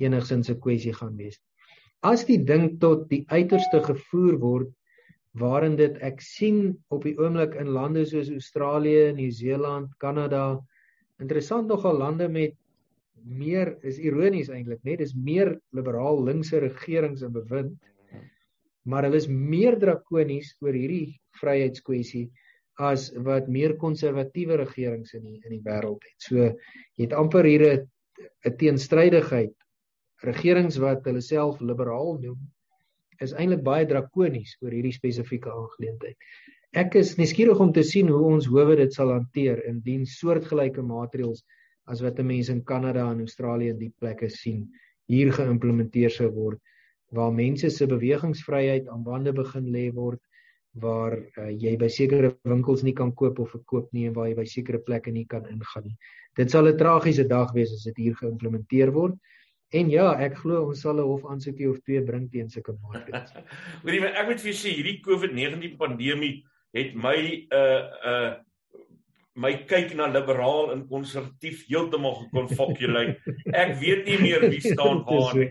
enigsins 0.00 0.50
'n 0.50 0.60
kwessie 0.60 0.94
gaan 0.94 1.16
wees. 1.16 1.38
As 2.02 2.24
die 2.24 2.40
ding 2.44 2.80
tot 2.80 3.08
die 3.08 3.24
uiterste 3.28 3.80
gevoer 3.84 4.38
word 4.40 4.72
waarin 5.34 5.76
dit 5.76 5.96
ek 6.02 6.20
sien 6.20 6.76
op 6.90 7.04
die 7.04 7.16
oomblik 7.18 7.54
in 7.60 7.72
lande 7.74 8.04
soos 8.06 8.30
Australië, 8.30 9.12
Nieu-Seeland, 9.12 9.90
Kanada, 9.98 10.60
interessant 11.20 11.68
nogal 11.68 11.98
lande 11.98 12.28
met 12.28 12.54
meer 13.24 13.74
is 13.82 13.98
ironies 13.98 14.50
eintlik, 14.52 14.82
net 14.84 15.00
dis 15.00 15.14
meer 15.16 15.54
liberaal 15.72 16.20
linkse 16.24 16.60
regerings 16.60 17.24
in 17.24 17.32
bewind. 17.32 17.76
Maar 18.84 19.08
hulle 19.08 19.20
is 19.22 19.28
meer 19.28 19.78
drakonies 19.80 20.52
oor 20.60 20.76
hierdie 20.76 21.16
vryheidskwessie 21.40 22.28
as 22.84 23.08
wat 23.24 23.48
meer 23.48 23.76
konservatiewe 23.80 24.58
regerings 24.60 25.14
in 25.14 25.22
die 25.24 25.38
in 25.44 25.54
die 25.54 25.62
wêreld 25.64 26.02
het. 26.04 26.18
So 26.18 26.36
jy 26.42 27.06
het 27.06 27.14
amper 27.16 27.46
hier 27.48 27.64
'n 27.72 27.86
'n 28.46 28.56
teenstrydigheid. 28.58 29.54
Regerings 30.24 30.76
wat 30.78 31.04
hulle 31.04 31.20
self 31.20 31.60
liberaal 31.60 32.18
noem 32.20 32.40
is 33.20 33.32
eintlik 33.32 33.62
baie 33.62 33.86
drakonies 33.86 34.56
oor 34.60 34.72
hierdie 34.74 34.92
spesifieke 34.92 35.50
aangeleentheid. 35.50 36.16
Ek 36.74 36.96
is 36.98 37.16
nuuskierig 37.16 37.60
om 37.60 37.72
te 37.72 37.84
sien 37.86 38.08
hoe 38.08 38.24
ons 38.34 38.46
howe 38.50 38.76
dit 38.76 38.92
sal 38.92 39.12
hanteer 39.14 39.62
indien 39.70 40.06
soortgelyke 40.06 40.82
maatreëls 40.82 41.44
as 41.86 42.00
wat 42.00 42.18
mense 42.18 42.52
in 42.52 42.64
Kanada 42.64 43.10
en 43.10 43.20
Australië 43.20 43.74
in 43.74 43.78
die 43.78 43.92
plekke 44.00 44.28
sien 44.30 44.68
hier 45.06 45.32
geïmplementeer 45.32 46.10
sou 46.10 46.30
word 46.32 46.60
waar 47.14 47.32
mense 47.32 47.70
se 47.70 47.86
bewegingsvryheid 47.86 48.88
aan 48.88 49.04
bande 49.04 49.32
begin 49.32 49.68
lê 49.72 49.90
word 49.92 50.20
waar 50.74 51.14
uh, 51.14 51.50
jy 51.50 51.76
by 51.78 51.88
sekere 51.88 52.32
winkels 52.50 52.82
nie 52.82 52.94
kan 52.96 53.12
koop 53.14 53.38
of 53.38 53.52
verkoop 53.54 53.92
nie 53.94 54.08
en 54.08 54.16
waar 54.16 54.26
jy 54.30 54.38
by 54.40 54.46
sekere 54.50 54.80
plekke 54.82 55.12
nie 55.14 55.26
kan 55.30 55.46
ingaan 55.46 55.86
nie. 55.86 55.96
Dit 56.34 56.50
sal 56.50 56.66
'n 56.66 56.78
tragiese 56.78 57.28
dag 57.28 57.54
wees 57.54 57.72
as 57.72 57.84
dit 57.84 57.96
hier 57.96 58.14
geïmplementeer 58.18 58.90
word. 58.90 59.14
En 59.72 59.90
ja, 59.90 60.14
ek 60.18 60.38
glo 60.42 60.66
ons 60.70 60.80
sal 60.80 60.98
'n 60.98 61.06
hofaansoekie 61.06 61.70
of 61.70 61.78
twee 61.86 62.02
bring 62.02 62.26
teen 62.30 62.50
sulke 62.50 62.74
maatreëls. 62.82 63.30
Hoorie, 63.84 64.02
ek 64.02 64.26
moet 64.26 64.40
vir 64.42 64.50
julle 64.50 64.62
sê 64.64 64.74
hierdie 64.74 64.98
COVID-19 65.06 65.78
pandemie 65.78 66.42
het 66.74 66.94
my 66.94 67.16
'n 67.22 67.54
uh, 67.54 67.82
uh 68.10 68.34
my 69.34 69.52
kyk 69.66 69.94
na 69.98 70.06
liberaal 70.06 70.70
en 70.74 70.84
konservatief 70.88 71.64
heeltemal 71.68 72.16
gekonfokkulei. 72.22 73.06
Ek 73.50 73.74
weet 73.80 74.06
nie 74.06 74.18
meer 74.22 74.46
wie 74.46 74.62
staan 74.62 75.02
waar 75.08 75.34
nie. 75.38 75.50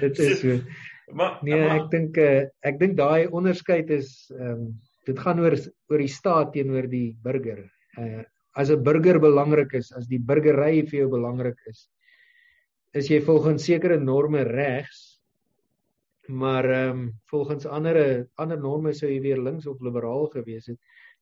Dit 0.00 0.18
is 0.18 0.40
so. 0.44 0.60
Maar 1.08 1.38
nee, 1.40 1.56
maar, 1.56 1.78
ek 1.78 1.86
dink 1.88 2.18
uh, 2.20 2.42
ek 2.68 2.74
dink 2.82 2.98
daai 2.98 3.32
onderskeid 3.32 3.88
is 3.96 4.28
ehm 4.34 4.66
um, 4.66 4.66
dit 5.08 5.20
gaan 5.24 5.38
oor 5.40 5.54
oor 5.88 6.02
die 6.04 6.12
staat 6.12 6.50
teenoor 6.52 6.84
die 6.90 7.16
burger. 7.24 7.62
Uh 7.96 8.26
as 8.58 8.68
'n 8.70 8.82
burger 8.82 9.16
belangrik 9.22 9.72
is, 9.78 9.92
as 9.96 10.08
die 10.10 10.18
burgery 10.18 10.82
vir 10.90 10.98
jou 11.00 11.08
belangrik 11.08 11.56
is, 11.70 11.86
is 12.92 13.08
jy 13.08 13.20
volgens 13.24 13.64
sekere 13.64 13.96
norme 13.96 14.42
regs. 14.44 15.20
Maar 16.28 16.64
ehm 16.64 16.90
um, 16.90 17.12
volgens 17.32 17.66
ander 17.66 18.28
ander 18.36 18.60
norme 18.60 18.92
sou 18.92 19.08
jy 19.08 19.20
weer 19.24 19.40
links 19.40 19.66
of 19.66 19.80
liberaal 19.80 20.28
gewees 20.36 20.66
het. 20.66 20.78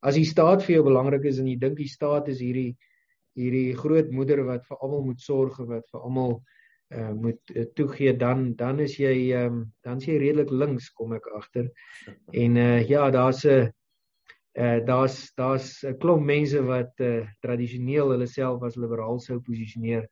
As 0.07 0.19
die 0.19 0.27
staat 0.29 0.63
vir 0.67 0.79
jou 0.79 0.85
belangrik 0.87 1.25
is 1.27 1.41
en 1.43 1.49
jy 1.51 1.57
dink 1.59 1.79
die 1.81 1.91
staat 1.91 2.29
is 2.33 2.43
hierdie 2.45 2.77
hierdie 3.37 3.75
groot 3.77 4.13
moeder 4.17 4.45
wat 4.47 4.65
vir 4.69 4.79
almal 4.81 5.03
moet 5.05 5.21
sorg 5.21 5.59
en 5.61 5.69
wat 5.75 5.89
vir 5.93 6.05
almal 6.09 6.39
uh, 6.95 7.11
moet 7.13 7.53
uh, 7.53 7.67
toegee 7.77 8.15
dan 8.17 8.55
dan 8.57 8.81
is 8.81 8.97
jy 9.01 9.33
um, 9.37 9.65
dan 9.85 10.01
is 10.01 10.07
jy 10.09 10.21
redelik 10.23 10.53
links 10.53 10.89
kom 10.97 11.13
ek 11.17 11.27
agter. 11.37 11.69
En 12.33 12.57
uh, 12.57 12.81
ja, 12.89 13.11
daar's 13.11 13.45
'n 13.45 13.69
uh, 14.57 14.79
daar's 14.87 15.33
daar's 15.37 15.85
'n 15.85 15.99
klomp 15.99 16.25
mense 16.25 16.63
wat 16.63 16.95
uh, 17.01 17.27
tradisioneel 17.43 18.15
hulle 18.15 18.27
self 18.27 18.63
as 18.63 18.77
liberaal 18.77 19.21
sou 19.21 19.41
posisioneer 19.41 20.09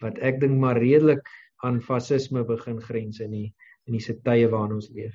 wat 0.00 0.18
ek 0.18 0.40
dink 0.40 0.58
maar 0.58 0.78
redelik 0.78 1.28
aan 1.62 1.80
fasisme 1.80 2.44
begin 2.44 2.80
grens 2.80 3.20
in 3.20 3.30
die 3.30 3.54
in 3.86 3.98
die 3.98 4.00
se 4.00 4.14
tye 4.22 4.48
waarin 4.48 4.78
ons 4.78 4.90
leef. 4.94 5.14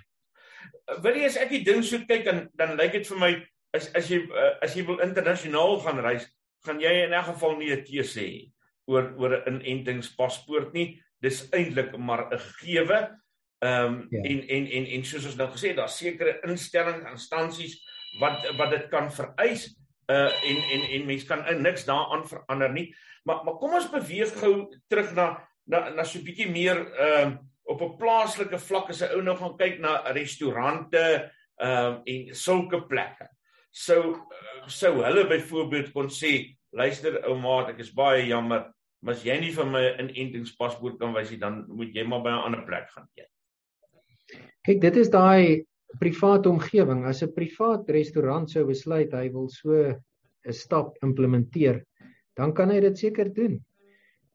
Wil 1.04 1.16
jy 1.16 1.26
as 1.26 1.38
ek 1.38 1.50
die 1.50 1.64
ding 1.64 1.84
so 1.84 1.98
kyk 2.08 2.26
dan 2.26 2.50
dan 2.56 2.78
lyk 2.78 2.92
dit 2.92 3.08
vir 3.08 3.20
my 3.20 3.32
as 3.78 3.90
as 3.98 4.10
jy 4.12 4.20
as 4.62 4.76
jy 4.76 4.84
wil 4.88 5.02
internasionaal 5.06 5.80
gaan 5.86 6.04
reis, 6.06 6.28
gaan 6.66 6.82
jy 6.82 6.94
in 7.06 7.14
'n 7.14 7.28
geval 7.30 7.58
nie 7.58 7.72
'n 7.72 7.86
keuse 7.86 8.22
hê 8.22 8.52
oor 8.88 9.14
oor 9.18 9.44
'n 9.46 9.62
inentingspaspoort 9.62 10.74
nie. 10.74 11.02
Dis 11.22 11.48
eintlik 11.52 11.98
maar 11.98 12.28
'n 12.32 12.40
gegewe. 12.40 13.00
Ehm 13.60 13.86
um, 13.86 14.08
ja. 14.12 14.22
en 14.22 14.40
en 14.48 14.66
en 14.68 14.86
en 14.86 15.04
soos 15.04 15.26
ons 15.26 15.36
nou 15.36 15.50
gesê 15.50 15.70
het, 15.70 15.78
daar's 15.78 15.98
sekere 15.98 16.40
instellings, 16.46 17.10
instansies 17.10 17.82
wat 18.20 18.46
wat 18.58 18.70
dit 18.70 18.90
kan 18.90 19.12
vereis 19.12 19.74
uh 20.08 20.32
en 20.50 20.58
en 20.74 20.82
en 20.96 21.06
mense 21.06 21.26
kan 21.28 21.48
in 21.48 21.62
niks 21.62 21.86
daaraan 21.86 22.28
verander 22.28 22.72
nie. 22.72 22.96
Maar 23.24 23.44
maar 23.44 23.58
kom 23.60 23.74
ons 23.74 23.90
beweeg 23.90 24.32
gou 24.40 24.70
terug 24.88 25.14
na 25.14 25.48
na 25.66 25.90
na 25.90 26.04
so 26.04 26.20
'n 26.20 26.24
bietjie 26.24 26.52
meer 26.52 26.78
ehm 26.78 27.32
uh, 27.32 27.38
op 27.68 27.82
'n 27.82 27.98
plaaslike 27.98 28.60
vlak 28.60 28.90
as 28.90 29.02
'n 29.02 29.16
ou 29.16 29.22
nou 29.22 29.36
gaan 29.36 29.58
kyk 29.58 29.80
na 29.80 30.12
restaurante 30.12 31.32
ehm 31.58 31.94
uh, 31.94 32.02
en 32.06 32.36
sulke 32.36 32.86
plekke. 32.88 33.28
Sou 33.72 34.18
sou 34.68 35.04
hulle 35.04 35.24
byvoorbeeld 35.30 35.94
kon 35.94 36.10
sê, 36.12 36.58
luister 36.76 37.22
ou 37.30 37.38
maat, 37.40 37.70
ek 37.72 37.80
is 37.80 37.94
baie 37.96 38.26
jammer, 38.28 38.66
Maar 39.02 39.14
as 39.14 39.24
jy 39.26 39.36
nie 39.40 39.54
vir 39.54 39.68
my 39.70 39.84
'n 39.88 40.10
inentingspaspoort 40.10 40.98
kan 41.00 41.14
wys 41.14 41.30
nie, 41.32 41.40
dan 41.40 41.66
moet 41.70 41.94
jy 41.96 42.04
maar 42.04 42.24
by 42.26 42.32
'n 42.34 42.46
ander 42.50 42.64
plek 42.66 42.90
gaan 42.90 43.08
eet. 43.16 43.30
Kyk, 44.66 44.82
dit 44.82 44.98
is 44.98 45.10
daai 45.10 45.64
private 46.02 46.50
omgewing. 46.50 47.06
As 47.06 47.22
'n 47.24 47.34
privaat 47.34 47.90
restaurant 47.90 48.50
sou 48.50 48.66
besluit 48.66 49.14
hy 49.14 49.30
wil 49.30 49.50
so 49.50 49.72
'n 49.72 50.54
stap 50.54 50.98
implementeer, 51.04 51.84
dan 52.36 52.54
kan 52.54 52.70
hy 52.70 52.80
dit 52.80 52.98
seker 52.98 53.34
doen. 53.34 53.64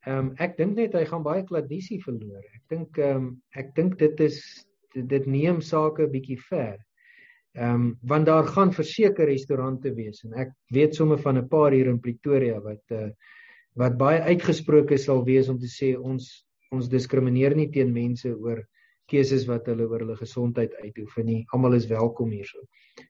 Ehm 0.07 0.19
um, 0.19 0.35
ek 0.39 0.57
dink 0.57 0.77
net 0.77 0.95
hy 0.95 1.05
gaan 1.05 1.23
baie 1.23 1.43
kladisie 1.43 2.01
verloor. 2.03 2.45
Ek 2.55 2.63
dink 2.69 2.99
ehm 2.99 3.17
um, 3.17 3.43
ek 3.55 3.75
dink 3.75 3.99
dit 3.99 4.21
is 4.21 4.67
dit, 4.95 5.27
neem 5.27 5.61
sake 5.61 6.07
bietjie 6.07 6.39
ver. 6.49 6.79
Ehm 7.55 7.75
um, 7.75 7.99
want 8.09 8.27
daar 8.27 8.47
gaan 8.49 8.73
verseker 8.73 9.29
restaurante 9.29 9.91
wees 9.95 10.23
en 10.25 10.33
ek 10.41 10.55
weet 10.73 10.95
sommer 10.97 11.19
van 11.21 11.37
'n 11.39 11.49
paar 11.49 11.73
hier 11.73 11.89
in 11.91 12.01
Pretoria 12.01 12.61
wat 12.61 12.83
uh 12.91 13.11
wat 13.77 13.97
baie 13.97 14.21
uitgesproke 14.21 14.97
sal 14.99 15.25
wees 15.25 15.49
om 15.49 15.59
te 15.59 15.69
sê 15.69 15.93
ons 15.97 16.47
ons 16.73 16.89
diskrimineer 16.89 17.55
nie 17.57 17.69
teen 17.71 17.93
mense 17.93 18.29
oor 18.29 18.63
keuses 19.13 19.45
wat 19.49 19.67
hulle 19.69 19.85
oor 19.85 20.01
hulle 20.01 20.17
gesondheid 20.17 20.73
uitoefen 20.81 21.27
nie. 21.27 21.45
Almal 21.53 21.77
is 21.77 21.89
welkom 21.91 22.31
hierso. 22.31 22.65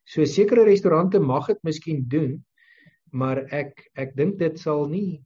So 0.04 0.24
sekere 0.24 0.64
restaurante 0.64 1.20
mag 1.20 1.46
dit 1.46 1.62
miskien 1.62 2.02
doen, 2.08 2.44
maar 3.12 3.44
ek 3.50 3.90
ek 3.94 4.16
dink 4.16 4.38
dit 4.38 4.58
sal 4.58 4.88
nie 4.88 5.22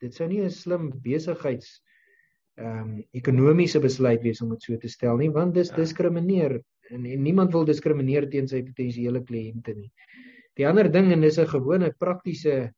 dit 0.00 0.14
sou 0.14 0.28
nie 0.28 0.40
'n 0.40 0.50
slim 0.50 0.90
besigheids 1.04 1.82
ehm 2.58 2.80
um, 2.80 3.04
ekonomiese 3.12 3.80
besluit 3.80 4.22
wees 4.22 4.40
om 4.42 4.50
dit 4.50 4.62
so 4.62 4.76
te 4.76 4.88
stel 4.88 5.16
nie, 5.16 5.30
want 5.30 5.54
dis 5.54 5.68
ja. 5.68 5.76
diskrimineer 5.76 6.62
en, 6.90 7.04
en 7.06 7.22
niemand 7.22 7.52
wil 7.52 7.64
diskrimineer 7.64 8.28
teen 8.30 8.48
sy 8.48 8.62
potensiële 8.62 9.22
kliënte 9.24 9.74
nie. 9.74 9.90
Die 10.56 10.66
ander 10.66 10.90
ding 10.90 11.12
en 11.12 11.20
dis 11.20 11.38
'n 11.38 11.46
gewone 11.46 11.92
praktiese 11.98 12.72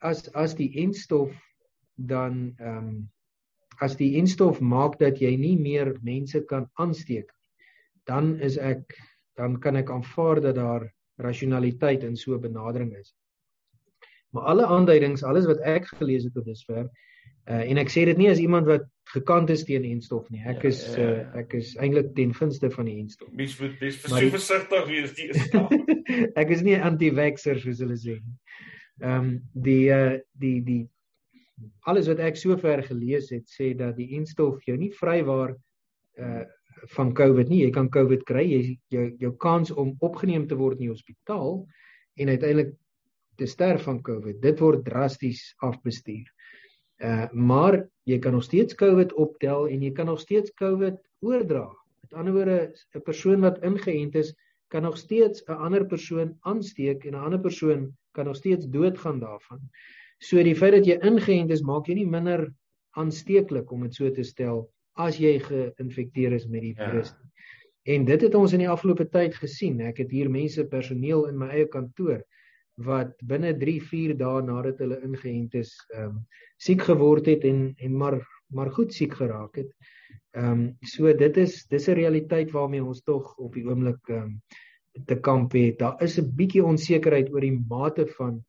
as 0.00 0.28
as 0.34 0.54
die 0.54 0.72
enstof 0.82 1.32
dan 1.96 2.54
ehm 2.58 2.78
um, 2.78 3.08
as 3.80 3.94
die 3.96 4.18
enstof 4.18 4.60
maak 4.60 4.98
dat 4.98 5.20
jy 5.22 5.36
nie 5.36 5.56
meer 5.56 5.94
mense 6.02 6.40
kan 6.50 6.66
aansteek 6.82 7.30
dan 8.08 8.40
is 8.40 8.56
ek 8.58 8.96
dan 9.38 9.60
kan 9.60 9.76
ek 9.76 9.90
aanvaar 9.90 10.40
dat 10.40 10.56
daar 10.56 10.88
rasionaliteit 11.22 12.02
in 12.02 12.16
so 12.16 12.34
'n 12.34 12.40
benadering 12.40 12.96
is. 12.96 13.14
Maar 14.30 14.42
alle 14.42 14.66
aanduidings, 14.66 15.22
alles 15.22 15.46
wat 15.46 15.60
ek 15.60 15.86
gelees 15.86 16.24
het 16.24 16.32
tot 16.32 16.44
dusver, 16.44 16.88
uh, 17.48 17.64
en 17.64 17.80
ek 17.82 17.92
sê 17.92 18.04
dit 18.08 18.18
nie 18.20 18.30
as 18.30 18.40
iemand 18.42 18.68
wat 18.68 18.86
gekant 19.12 19.50
is 19.50 19.64
teen 19.64 19.86
enstof 19.88 20.28
nie. 20.32 20.42
Ek 20.48 20.66
ja, 20.66 20.72
is 20.72 20.82
ja, 20.92 20.98
ja. 21.00 21.12
Uh, 21.14 21.40
ek 21.42 21.54
is 21.58 21.72
eintlik 21.80 22.12
ten 22.16 22.34
gunste 22.36 22.70
van 22.74 22.90
die 22.90 22.98
enstof. 23.00 23.30
Mens 23.36 23.56
moet 23.60 23.80
mens 23.80 24.02
versigtig 24.04 24.84
wees 24.90 25.14
die 25.16 25.30
eerste. 25.30 25.64
ek 26.42 26.52
is 26.56 26.64
nie 26.66 26.76
anti-vaxxer 26.76 27.62
soos 27.62 27.82
hulle 27.84 27.98
sê 28.00 28.18
nie. 28.18 28.36
Ehm 29.04 29.18
um, 29.18 29.32
die 29.54 29.82
uh 29.94 30.18
die 30.42 30.58
die 30.66 30.82
alles 31.90 32.08
wat 32.10 32.20
ek 32.22 32.36
sover 32.38 32.84
gelees 32.86 33.32
het 33.34 33.48
sê 33.50 33.72
dat 33.78 33.96
die 33.98 34.12
enstof 34.18 34.62
jou 34.68 34.76
nie 34.78 34.92
vrywaar 34.94 35.56
uh 36.18 36.44
van 36.94 37.08
COVID 37.10 37.48
nie. 37.50 37.64
Jy 37.64 37.72
kan 37.74 37.88
COVID 37.90 38.22
kry. 38.26 38.44
Jy 38.46 38.76
jou 38.94 39.06
jou 39.18 39.32
kans 39.42 39.72
om 39.74 39.96
opgeneem 40.04 40.44
te 40.46 40.58
word 40.58 40.78
in 40.78 40.86
die 40.86 40.92
hospitaal 40.92 41.64
en 42.18 42.30
uiteindelik 42.30 42.76
te 43.38 43.46
sterf 43.46 43.84
van 43.86 44.00
COVID, 44.02 44.40
dit 44.42 44.60
word 44.60 44.84
drasties 44.86 45.42
afbestuur. 45.62 46.26
Uh 46.98 47.30
maar 47.32 47.86
jy 48.08 48.18
kan 48.18 48.32
nog 48.32 48.42
steeds 48.42 48.74
COVID 48.74 49.12
optel 49.12 49.68
en 49.68 49.82
jy 49.82 49.92
kan 49.92 50.06
nog 50.06 50.20
steeds 50.20 50.54
COVID 50.54 50.96
oordra. 51.20 51.68
Met 52.00 52.12
ander 52.12 52.32
woorde, 52.32 52.74
'n 52.94 53.02
persoon 53.02 53.40
wat 53.40 53.62
ingeënt 53.62 54.14
is, 54.14 54.34
kan 54.68 54.82
nog 54.82 54.96
steeds 54.96 55.42
'n 55.46 55.52
ander 55.52 55.86
persoon 55.86 56.36
aansteek 56.40 57.04
en 57.04 57.12
'n 57.12 57.24
ander 57.24 57.40
persoon 57.40 57.96
kan 58.12 58.24
nog 58.24 58.36
steeds 58.36 58.66
doodgaan 58.68 59.20
daarvan. 59.20 59.60
So 60.18 60.42
die 60.42 60.56
feit 60.56 60.72
dat 60.72 60.86
jy 60.86 60.98
ingeënt 60.98 61.50
is, 61.50 61.62
maak 61.62 61.86
jy 61.86 61.94
nie 61.94 62.06
minder 62.06 62.52
aansteeklik 62.90 63.70
om 63.70 63.82
dit 63.82 63.94
so 63.94 64.10
te 64.10 64.22
stel 64.22 64.70
as 64.92 65.18
jy 65.18 65.38
geïnfekteer 65.38 66.32
is 66.32 66.46
met 66.46 66.60
die 66.60 66.74
ja. 66.74 66.90
virus. 66.90 67.08
Ja. 67.08 67.28
En 67.94 68.04
dit 68.04 68.20
het 68.20 68.34
ons 68.34 68.52
in 68.52 68.58
die 68.58 68.68
afgelope 68.68 69.08
tyd 69.08 69.34
gesien. 69.34 69.80
Ek 69.80 69.98
het 70.02 70.10
hier 70.10 70.30
mense 70.30 70.64
personeel 70.66 71.26
in 71.28 71.38
my 71.38 71.48
eie 71.48 71.68
kantoor 71.68 72.24
wat 72.78 73.14
binne 73.26 73.54
3-4 73.58 74.14
dae 74.18 74.42
nadat 74.46 74.78
hulle 74.82 75.00
ingeënt 75.02 75.54
is, 75.58 75.74
ehm 75.94 76.04
um, 76.04 76.18
siek 76.58 76.82
geword 76.86 77.26
het 77.26 77.44
en 77.44 77.74
en 77.76 77.96
maar 77.96 78.18
maar 78.54 78.70
goed 78.72 78.94
siek 78.94 79.14
geraak 79.14 79.56
het. 79.56 79.72
Ehm 80.36 80.52
um, 80.52 80.76
so 80.82 81.12
dit 81.12 81.36
is 81.36 81.66
dis 81.66 81.88
'n 81.88 81.98
realiteit 81.98 82.50
waarmee 82.50 82.84
ons 82.84 83.02
tog 83.02 83.36
op 83.36 83.54
die 83.54 83.66
oomblik 83.66 84.08
ehm 84.08 84.22
um, 84.22 84.42
te 85.06 85.18
kamp 85.20 85.52
het. 85.52 85.78
Daar 85.78 86.02
is 86.02 86.18
'n 86.18 86.30
bietjie 86.36 86.64
onsekerheid 86.64 87.32
oor 87.32 87.40
die 87.40 87.64
mate 87.68 88.06
van 88.06 88.44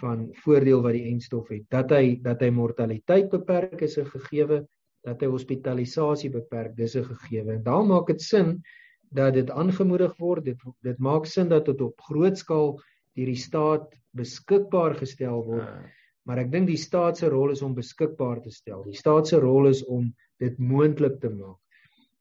van 0.00 0.28
voordeel 0.32 0.82
wat 0.82 0.92
die 0.92 1.10
enstof 1.12 1.48
het. 1.48 1.64
Dat 1.68 1.90
hy 1.90 2.18
dat 2.22 2.40
hy 2.40 2.50
mortaliteit 2.50 3.28
beperk 3.30 3.80
is 3.80 3.98
'n 3.98 4.04
gegewe, 4.06 4.66
dat 5.04 5.20
hy 5.20 5.26
hospitalisasie 5.26 6.30
beperk 6.30 6.76
dis 6.76 6.96
'n 6.96 7.04
gegewe. 7.04 7.52
En 7.52 7.62
daar 7.62 7.84
maak 7.84 8.06
dit 8.06 8.22
sin 8.22 8.62
dat 9.10 9.34
dit 9.34 9.50
aangemoedig 9.50 10.16
word. 10.16 10.44
Dit 10.44 10.60
dit 10.82 10.98
maak 10.98 11.26
sin 11.26 11.48
dat 11.48 11.66
dit 11.66 11.80
op 11.80 12.00
groot 12.00 12.38
skaal 12.38 12.80
deur 13.18 13.32
die 13.32 13.40
staat 13.42 13.94
beskikbaar 14.16 14.96
gestel 15.00 15.42
word. 15.46 15.66
Uh. 15.66 15.96
Maar 16.28 16.42
ek 16.44 16.50
dink 16.52 16.68
die 16.68 16.80
staat 16.80 17.18
se 17.18 17.28
rol 17.32 17.54
is 17.54 17.62
om 17.64 17.74
beskikbaar 17.76 18.42
te 18.44 18.52
stel. 18.52 18.82
Die 18.84 18.96
staat 18.96 19.30
se 19.30 19.38
rol 19.40 19.70
is 19.70 19.80
om 19.88 20.10
dit 20.42 20.58
moontlik 20.60 21.18
te 21.22 21.32
maak 21.32 21.58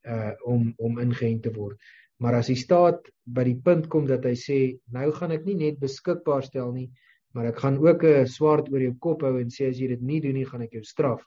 uh 0.07 0.31
om 0.47 0.69
om 0.79 0.99
ingeënt 1.03 1.43
te 1.43 1.51
word. 1.51 1.79
Maar 2.23 2.39
as 2.39 2.47
die 2.49 2.57
staat 2.57 3.09
by 3.27 3.43
die 3.45 3.57
punt 3.63 3.89
kom 3.93 4.07
dat 4.09 4.23
hy 4.25 4.33
sê 4.39 4.59
nou 4.95 5.09
gaan 5.13 5.35
ek 5.35 5.43
nie 5.45 5.57
net 5.59 5.81
beskikbaar 5.81 6.47
stel 6.47 6.71
nie, 6.73 6.87
maar 7.35 7.51
ek 7.51 7.59
gaan 7.61 7.77
ook 7.83 8.03
'n 8.03 8.31
swaard 8.31 8.71
oor 8.71 8.81
jou 8.81 8.95
kop 8.99 9.21
hou 9.27 9.35
en 9.41 9.51
sê 9.51 9.67
as 9.69 9.81
jy 9.81 9.87
dit 9.87 10.01
nie 10.01 10.21
doen 10.21 10.33
nie, 10.33 10.45
gaan 10.45 10.63
ek 10.63 10.79
jou 10.79 10.83
straf, 10.83 11.21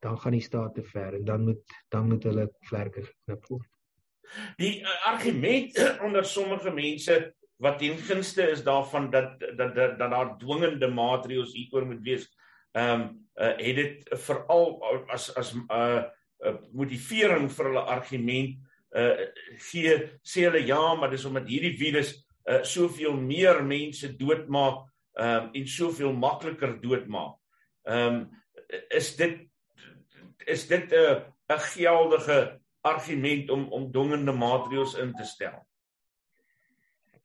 dan 0.00 0.16
gaan 0.16 0.32
die 0.32 0.48
staat 0.48 0.74
te 0.74 0.82
ver 0.82 1.14
en 1.14 1.24
dan 1.24 1.44
moet 1.44 1.60
dan 1.90 2.08
moet 2.08 2.24
hulle 2.24 2.48
vlerke 2.70 3.04
geknip 3.04 3.46
word. 3.50 3.68
Die 4.58 4.80
uh, 4.80 5.12
argument 5.12 5.78
onder 6.06 6.24
sommige 6.24 6.72
mense 6.72 7.34
wat 7.62 7.78
teen 7.78 7.98
gunste 7.98 8.48
is 8.50 8.64
daarvan 8.66 9.10
dat 9.10 9.40
dat 9.40 9.74
dat, 9.74 9.98
dat 9.98 10.10
daar 10.10 10.34
dwingende 10.38 10.88
maatreëls 10.88 11.54
hieroor 11.54 11.86
moet 11.86 12.02
wees. 12.02 12.26
Ehm 12.72 13.00
um, 13.00 13.04
uh, 13.34 13.54
het 13.56 13.76
dit 13.76 14.08
veral 14.26 14.82
as 15.08 15.30
as 15.36 15.54
'n 15.54 15.64
uh, 15.70 16.02
uh, 16.44 16.56
motivering 16.72 17.50
vir 17.52 17.64
hulle 17.70 17.84
argument 17.96 18.58
uh 18.92 19.26
gee 19.70 19.94
sê 20.22 20.44
hulle 20.48 20.66
ja, 20.66 20.94
maar 20.94 21.10
dis 21.10 21.24
omdat 21.24 21.48
hierdie 21.48 21.76
virus 21.78 22.12
uh 22.50 22.62
soveel 22.62 23.16
meer 23.16 23.64
mense 23.64 24.16
doodmaak 24.16 24.88
ehm 25.14 25.44
um, 25.44 25.50
en 25.52 25.66
soveel 25.68 26.12
makliker 26.12 26.80
doodmaak. 26.80 27.38
Ehm 27.84 28.14
um, 28.14 28.30
is 28.90 29.16
dit 29.16 29.38
is 30.46 30.66
dit 30.66 30.92
'n 30.92 31.22
'n 31.48 31.58
geldige 31.58 32.60
argument 32.80 33.50
om 33.50 33.68
om 33.72 33.92
dwingende 33.92 34.32
maatreëls 34.32 34.94
in 34.94 35.14
te 35.14 35.24
stel? 35.24 35.71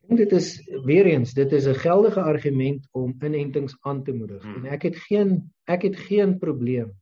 Dink 0.08 0.20
dit 0.20 0.32
is 0.32 0.50
weer 0.86 1.06
eens, 1.06 1.34
dit 1.34 1.52
is 1.52 1.68
'n 1.68 1.80
geldige 1.84 2.22
argument 2.22 2.88
om 2.92 3.16
inentings 3.20 3.78
aan 3.82 4.04
te 4.04 4.14
moedig. 4.14 4.44
Hmm. 4.44 4.66
En 4.66 4.72
ek 4.72 4.82
het 4.82 4.96
geen 4.96 5.54
ek 5.66 5.82
het 5.82 5.96
geen 5.96 6.38
probleem 6.38 6.94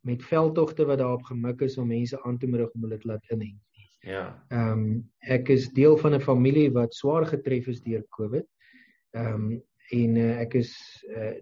met 0.00 0.24
veldtogte 0.24 0.84
wat 0.84 0.98
daarop 0.98 1.22
gemik 1.22 1.60
is 1.60 1.78
om 1.78 1.86
mense 1.86 2.22
aan 2.22 2.38
te 2.38 2.46
moedig 2.46 2.70
om 2.70 2.82
hulle 2.82 2.98
te 2.98 3.08
laat 3.08 3.30
inent. 3.30 3.60
Ja. 4.00 4.44
Ehm 4.48 4.70
um, 4.72 5.10
ek 5.18 5.48
is 5.48 5.68
deel 5.76 5.96
van 5.96 6.14
'n 6.14 6.20
familie 6.20 6.70
wat 6.72 6.94
swaar 6.94 7.26
getref 7.26 7.66
is 7.68 7.82
deur 7.82 8.04
COVID. 8.08 8.46
Ehm 9.10 9.34
um, 9.34 9.62
en 9.90 10.16
uh, 10.16 10.40
ek 10.40 10.54
is 10.54 10.72
uh, 11.08 11.34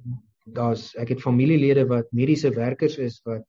daar's 0.44 0.94
ek 0.96 1.08
het 1.08 1.20
familielede 1.20 1.86
wat 1.86 2.12
mediese 2.12 2.50
werkers 2.50 2.98
is 2.98 3.20
wat 3.24 3.46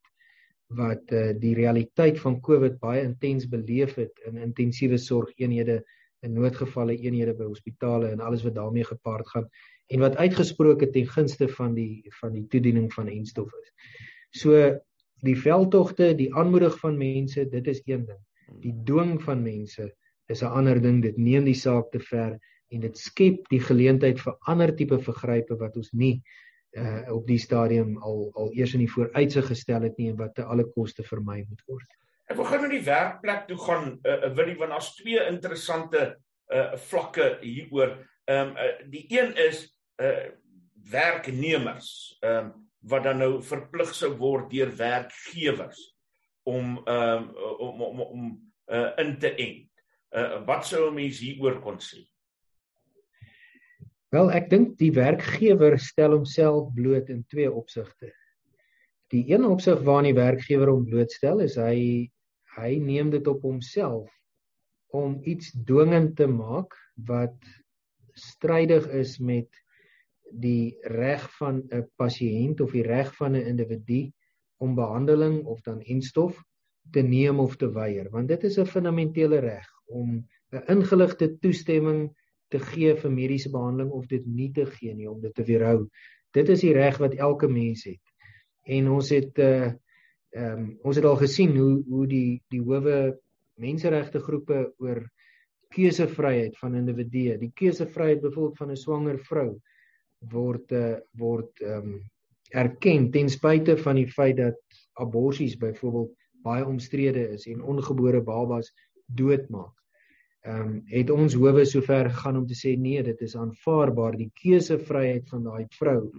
wat 0.67 1.11
uh, 1.11 1.31
die 1.39 1.55
realiteit 1.57 2.19
van 2.19 2.39
COVID 2.45 2.77
baie 2.79 3.01
intens 3.01 3.47
beleef 3.49 3.95
het 3.95 4.19
in 4.29 4.37
intensiewe 4.37 4.97
sorgeenhede 4.97 5.79
in 6.25 6.33
noodgevalle 6.33 6.95
eenhede 6.97 7.33
by 7.37 7.47
hospitale 7.47 8.09
en 8.13 8.19
alles 8.19 8.43
wat 8.43 8.55
daarmee 8.55 8.83
gepaard 8.87 9.27
gaan 9.27 9.47
en 9.89 10.03
wat 10.03 10.17
uitgesproke 10.17 10.89
ten 10.93 11.07
gunste 11.07 11.47
van 11.47 11.73
die 11.73 12.05
van 12.19 12.33
die 12.33 12.45
toediening 12.47 12.91
van 12.93 13.07
enstof 13.07 13.53
is. 13.61 13.71
So 14.41 14.79
die 15.25 15.37
veldtogte, 15.37 16.13
die 16.15 16.29
aanmoedig 16.35 16.77
van 16.79 16.97
mense, 16.97 17.45
dit 17.49 17.67
is 17.67 17.81
een 17.85 18.05
ding. 18.05 18.19
Die 18.63 18.75
dwing 18.85 19.17
van 19.23 19.41
mense 19.43 19.89
is 20.27 20.43
'n 20.43 20.53
ander 20.59 20.81
ding. 20.81 21.01
Dit 21.01 21.17
neem 21.17 21.43
die 21.45 21.57
saak 21.57 21.91
te 21.91 21.99
ver 21.99 22.39
en 22.69 22.79
dit 22.79 22.97
skep 22.97 23.49
die 23.49 23.59
geleentheid 23.59 24.19
vir 24.19 24.37
ander 24.47 24.75
tipe 24.75 24.99
vergrype 24.99 25.57
wat 25.57 25.75
ons 25.77 25.91
nie 25.91 26.21
uh 26.77 27.13
op 27.13 27.25
die 27.27 27.39
stadium 27.41 27.97
al 27.97 28.29
al 28.33 28.51
eers 28.53 28.73
in 28.73 28.83
die 28.83 28.91
vooruitsig 28.91 29.47
gestel 29.47 29.81
het 29.81 29.97
nie 29.97 30.09
en 30.09 30.17
wat 30.17 30.35
te 30.35 30.43
alle 30.43 30.67
koste 30.75 31.03
vermy 31.03 31.45
moet 31.49 31.63
word. 31.65 31.87
Ek 32.29 32.37
wil 32.37 32.45
gou 32.45 32.59
na 32.61 32.69
die 32.69 32.85
werkplek 32.85 33.47
toe 33.49 33.57
gaan 33.57 33.95
uh 34.05 34.29
Willie 34.37 34.57
want 34.59 34.75
daar's 34.75 34.93
twee 34.99 35.21
interessante 35.25 36.03
uh 36.53 36.75
vlakke 36.89 37.37
hieroor. 37.41 37.95
Ehm 38.29 38.51
um, 38.51 38.57
uh, 38.57 38.75
die 38.93 39.05
een 39.09 39.33
is 39.47 39.63
uh 40.01 40.29
werknemers 40.91 42.17
ehm 42.21 42.51
um, 42.51 42.51
wat 42.89 43.03
dan 43.03 43.17
nou 43.19 43.41
verplig 43.43 43.89
sou 43.95 44.13
word 44.21 44.51
deur 44.53 44.69
werkgewers 44.77 45.81
om 46.47 46.77
ehm 46.85 47.25
um, 47.25 47.57
om 47.65 47.81
om 47.81 48.05
om 48.05 48.29
uh 48.69 48.91
in 49.01 49.17
te 49.19 49.33
ent. 49.33 49.83
Uh 50.13 50.45
wat 50.45 50.69
sou 50.69 50.85
'n 50.89 50.95
mens 51.01 51.19
hieroor 51.25 51.59
kon 51.65 51.81
sê? 51.81 52.05
Wel, 54.09 54.31
ek 54.33 54.49
dink 54.49 54.77
die 54.77 54.93
werkgewer 54.93 55.77
stel 55.77 56.13
homself 56.13 56.69
bloot 56.73 57.09
in 57.09 57.25
twee 57.29 57.51
opsigte. 57.51 58.13
Die 59.09 59.25
een 59.33 59.45
opsig 59.45 59.81
waar 59.81 60.03
die 60.05 60.13
werkgewer 60.13 60.69
hom 60.69 60.85
blootstel 60.85 61.41
is 61.45 61.57
hy 61.57 62.09
hy 62.59 62.77
neem 62.83 63.09
dit 63.09 63.27
op 63.27 63.41
homself 63.47 64.11
om 64.95 65.19
iets 65.23 65.51
dwingend 65.65 66.15
te 66.17 66.27
maak 66.27 66.75
wat 67.07 67.37
strydig 68.13 68.87
is 68.99 69.17
met 69.19 69.49
die 70.31 70.77
reg 70.83 71.25
van 71.37 71.63
'n 71.71 71.85
pasiënt 71.97 72.61
of 72.61 72.71
die 72.71 72.85
reg 72.85 73.15
van 73.15 73.35
'n 73.35 73.47
individu 73.53 74.11
om 74.57 74.75
behandeling 74.75 75.45
of 75.45 75.61
dan 75.61 75.81
enstof 75.81 76.43
te 76.91 77.01
neem 77.01 77.39
of 77.39 77.55
te 77.55 77.71
weier 77.71 78.09
want 78.09 78.27
dit 78.27 78.43
is 78.43 78.57
'n 78.59 78.65
fundamentele 78.65 79.39
reg 79.39 79.67
om 79.85 80.25
'n 80.51 80.63
ingeligte 80.67 81.37
toestemming 81.39 82.09
te 82.49 82.59
gee 82.59 82.95
vir 82.95 83.11
mediese 83.11 83.51
behandeling 83.53 83.91
of 83.91 84.07
dit 84.07 84.25
nie 84.25 84.51
te 84.51 84.65
gee 84.65 84.93
nie 84.95 85.09
om 85.09 85.21
dit 85.21 85.33
te 85.35 85.43
weerhou. 85.45 85.87
Dit 86.33 86.49
is 86.49 86.63
die 86.65 86.73
reg 86.73 86.97
wat 86.97 87.13
elke 87.13 87.47
mens 87.47 87.83
het. 87.85 88.01
En 88.65 88.89
ons 88.89 89.09
het 89.13 89.37
uh 89.37 89.71
ehm 90.35 90.59
um, 90.59 90.77
ons 90.83 90.95
het 90.95 91.05
al 91.05 91.17
gesien 91.17 91.55
hoe 91.57 91.83
hoe 91.89 92.07
die 92.07 92.41
die 92.53 92.61
howe 92.61 92.99
menseregte 93.59 94.19
groepe 94.19 94.73
oor 94.77 95.01
keusevryheid 95.73 96.57
van 96.57 96.75
individue, 96.75 97.37
die 97.37 97.51
keusevryheid 97.53 98.21
byvoorbeeld 98.21 98.57
van 98.57 98.71
'n 98.71 98.77
swanger 98.77 99.19
vrou 99.19 99.49
word 100.19 100.71
uh 100.71 100.97
word 101.17 101.61
ehm 101.61 101.93
um, 101.93 101.99
erken 102.51 103.11
ten 103.11 103.29
spyte 103.29 103.77
van 103.77 103.95
die 103.95 104.07
feit 104.09 104.37
dat 104.37 104.57
aborsies 104.93 105.57
byvoorbeeld 105.57 106.15
baie 106.43 106.65
omstrede 106.65 107.27
is 107.35 107.45
en 107.47 107.61
ongebore 107.61 108.21
babas 108.21 108.71
doodmaak. 109.05 109.75
Ehm 110.41 110.61
um, 110.61 110.81
het 110.85 111.09
ons 111.09 111.33
howe 111.33 111.65
sover 111.65 112.09
gegaan 112.09 112.37
om 112.37 112.45
te 112.47 112.55
sê 112.55 112.77
nee, 112.77 113.03
dit 113.03 113.21
is 113.21 113.35
aanvaarbaar 113.35 114.17
die 114.17 114.31
keusevryheid 114.41 115.29
van 115.29 115.43
daai 115.43 115.65
vrou 115.77 116.11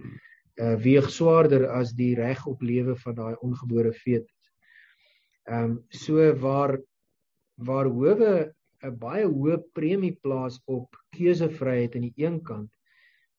uh 0.61 0.75
weeg 0.83 1.09
swaarder 1.09 1.67
as 1.73 1.93
die 1.97 2.13
reg 2.15 2.45
op 2.47 2.61
lewe 2.61 2.95
van 3.03 3.15
daai 3.17 3.35
ongebore 3.41 3.93
fetus. 3.93 4.51
Ehm 5.49 5.63
um, 5.63 5.77
so 5.89 6.33
waar 6.45 6.77
waar 7.57 7.89
howe 7.89 8.53
'n 8.83 8.97
baie 8.97 9.25
hoë 9.25 9.57
premie 9.73 10.17
plaas 10.21 10.61
op 10.65 10.95
keusevryheid 11.17 11.95
aan 11.95 12.07
die 12.09 12.25
een 12.25 12.39
kant, 12.43 12.71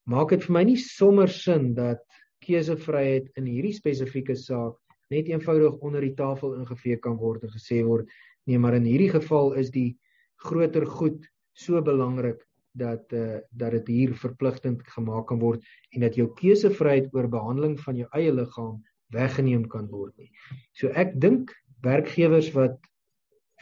maak 0.06 0.30
dit 0.30 0.44
vir 0.46 0.54
my 0.54 0.64
nie 0.64 0.78
sommer 0.78 1.28
sin 1.28 1.74
dat 1.74 2.02
keusevryheid 2.46 3.30
in 3.38 3.46
hierdie 3.46 3.74
spesifieke 3.74 4.36
saak 4.36 4.78
net 5.10 5.28
eenvoudig 5.30 5.78
onder 5.84 6.02
die 6.02 6.16
tafel 6.18 6.56
ingevee 6.58 6.98
kan 7.04 7.18
word 7.20 7.44
en 7.46 7.52
gesê 7.54 7.82
word 7.86 8.08
nee, 8.46 8.58
maar 8.58 8.74
in 8.74 8.88
hierdie 8.88 9.12
geval 9.12 9.52
is 9.60 9.70
die 9.70 9.98
groter 10.42 10.86
goed 10.86 11.26
so 11.54 11.82
belangrik 11.84 12.40
dat 12.72 13.12
uh 13.12 13.40
dat 13.50 13.70
dit 13.70 13.88
hier 13.88 14.14
verpligtend 14.14 14.82
gemaak 14.94 15.26
kan 15.26 15.40
word 15.40 15.64
en 15.92 16.00
dat 16.00 16.16
jou 16.16 16.28
keusevryheid 16.38 17.12
oor 17.14 17.28
behandeling 17.28 17.76
van 17.80 17.96
jou 17.96 18.08
eie 18.16 18.32
liggaam 18.32 18.80
weggeneem 19.12 19.66
kan 19.68 19.88
word 19.90 20.16
nie. 20.16 20.30
So 20.72 20.88
ek 20.88 21.14
dink 21.20 21.52
werkgewers 21.84 22.52
wat 22.56 22.78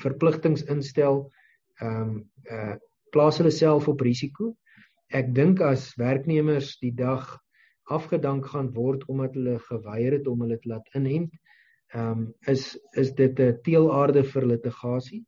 verpligtings 0.02 0.64
instel, 0.70 1.26
ehm 1.80 2.00
um, 2.02 2.16
uh 2.50 2.76
plaas 3.10 3.40
hulle 3.40 3.50
self 3.50 3.88
op 3.90 4.02
risiko. 4.06 4.52
Ek 5.10 5.32
dink 5.34 5.58
as 5.66 5.88
werknemers 5.98 6.76
die 6.78 6.92
dag 6.94 7.24
afgedank 7.90 8.46
gaan 8.52 8.68
word 8.76 9.02
omdat 9.10 9.34
hulle 9.34 9.56
geweier 9.64 10.14
het 10.14 10.28
om 10.30 10.44
hulle 10.44 10.60
te 10.62 10.70
laat 10.70 10.86
inent, 10.94 11.34
ehm 11.90 12.10
um, 12.10 12.22
is 12.46 12.78
is 12.94 13.10
dit 13.18 13.40
'n 13.40 13.58
teelaarde 13.66 14.22
vir 14.24 14.46
litigasie. 14.46 15.24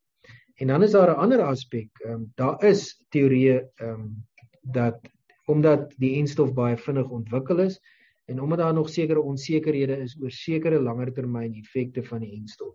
En 0.61 0.67
dan 0.67 0.83
is 0.83 0.91
daar 0.91 1.11
'n 1.11 1.21
ander 1.25 1.41
aspek. 1.43 1.89
Ehm 2.05 2.13
um, 2.13 2.33
daar 2.35 2.65
is 2.65 3.05
teorieë 3.09 3.59
ehm 3.75 3.89
um, 3.89 4.27
dat 4.63 5.01
omdat 5.47 5.95
die 5.99 6.17
enstof 6.21 6.53
baie 6.55 6.77
vinnig 6.77 7.09
ontwikkel 7.11 7.59
is 7.59 7.81
en 8.25 8.41
omdat 8.41 8.59
daar 8.59 8.75
nog 8.75 8.89
sekere 8.89 9.21
onsekerhede 9.21 9.97
is 9.97 10.17
oor 10.21 10.31
sekere 10.31 10.81
langertermyn 10.81 11.55
effekte 11.55 12.05
van 12.05 12.21
die 12.21 12.33
enstof, 12.33 12.75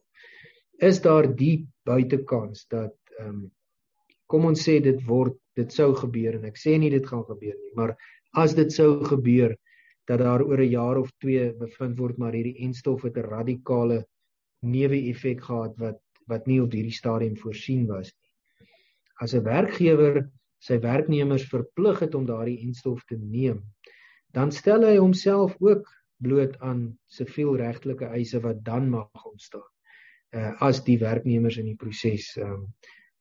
is 0.78 1.02
daar 1.02 1.36
die 1.36 1.68
buitekans 1.84 2.68
dat 2.68 2.96
ehm 3.20 3.30
um, 3.30 3.52
kom 4.26 4.46
ons 4.46 4.70
sê 4.70 4.80
dit 4.84 5.04
word 5.08 5.38
dit 5.56 5.74
sou 5.74 5.94
gebeur 5.96 6.36
en 6.36 6.46
ek 6.46 6.58
sê 6.60 6.78
nie 6.78 6.90
dit 6.90 7.06
gaan 7.08 7.24
gebeur 7.24 7.56
nie, 7.56 7.74
maar 7.76 7.96
as 8.36 8.54
dit 8.56 8.74
sou 8.74 9.04
gebeur 9.06 9.56
dat 10.08 10.20
daar 10.20 10.44
oor 10.44 10.60
'n 10.60 10.72
jaar 10.72 10.98
of 10.98 11.12
2 11.24 11.54
bevind 11.54 11.98
word 12.00 12.18
maar 12.18 12.34
hierdie 12.34 12.60
enstof 12.68 13.02
het 13.02 13.18
'n 13.18 13.30
radikale 13.30 14.06
neeweffek 14.62 15.42
gehad 15.44 15.78
wat 15.78 16.00
wat 16.28 16.48
nie 16.48 16.60
op 16.62 16.74
hierdie 16.76 16.96
stadium 16.96 17.38
voorsien 17.38 17.86
was 17.88 18.12
nie. 18.12 18.68
As 19.24 19.34
'n 19.34 19.44
werkgewer 19.44 20.30
sy 20.60 20.80
werknemers 20.82 21.46
verplig 21.50 22.00
het 22.00 22.16
om 22.16 22.26
daardie 22.26 22.60
enstof 22.66 23.04
te 23.06 23.18
neem, 23.18 23.63
dan 24.34 24.52
stel 24.52 24.84
hy 24.86 24.98
homself 24.98 25.56
ook 25.60 25.88
bloot 26.18 26.58
aan 26.60 26.98
sivielregtelike 27.06 28.06
eise 28.06 28.42
wat 28.42 28.63
dan 28.66 28.90
mag 28.90 29.26
ontstaan. 29.26 29.70
Uh 30.34 30.54
as 30.62 30.84
die 30.84 30.98
werknemers 31.00 31.58
in 31.58 31.66
die 31.66 31.80
proses 31.80 32.36
ehm 32.38 32.54
um, 32.54 32.74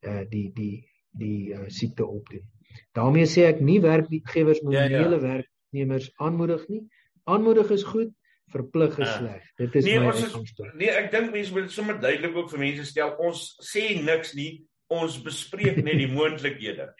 uh 0.02 0.24
die 0.30 0.50
die 0.54 0.84
die 1.16 1.54
uh, 1.54 1.68
siekte 1.68 2.06
opdoen. 2.06 2.44
daarmee 2.92 3.24
sê 3.24 3.46
ek 3.48 3.60
nie 3.60 3.80
werkgewers 3.80 4.60
moet 4.60 4.74
ja, 4.74 4.84
ja. 4.84 5.02
hele 5.02 5.20
werknemers 5.20 6.10
aanmoedig 6.16 6.68
nie. 6.68 6.82
Aanmoedig 7.24 7.70
is 7.70 7.82
goed, 7.82 8.12
verplig 8.52 8.98
is 8.98 9.08
ja. 9.08 9.18
sleg. 9.18 9.42
Dit 9.56 9.74
is 9.74 9.84
nee, 9.84 10.00
my 10.00 10.12
uitgangspunt. 10.14 10.74
Nee, 10.78 10.90
ek 10.90 11.10
dink 11.10 11.32
mense 11.32 11.54
moet 11.54 11.72
sommer 11.72 12.00
duidelik 12.00 12.36
ook 12.36 12.50
vir 12.50 12.62
mense 12.62 12.86
stel, 12.88 13.14
ons 13.18 13.56
sê 13.64 13.88
niks 14.02 14.34
nie, 14.38 14.50
ons 14.92 15.18
bespreek 15.22 15.82
net 15.82 15.98
die 15.98 16.10
moontlikhede. 16.18 16.92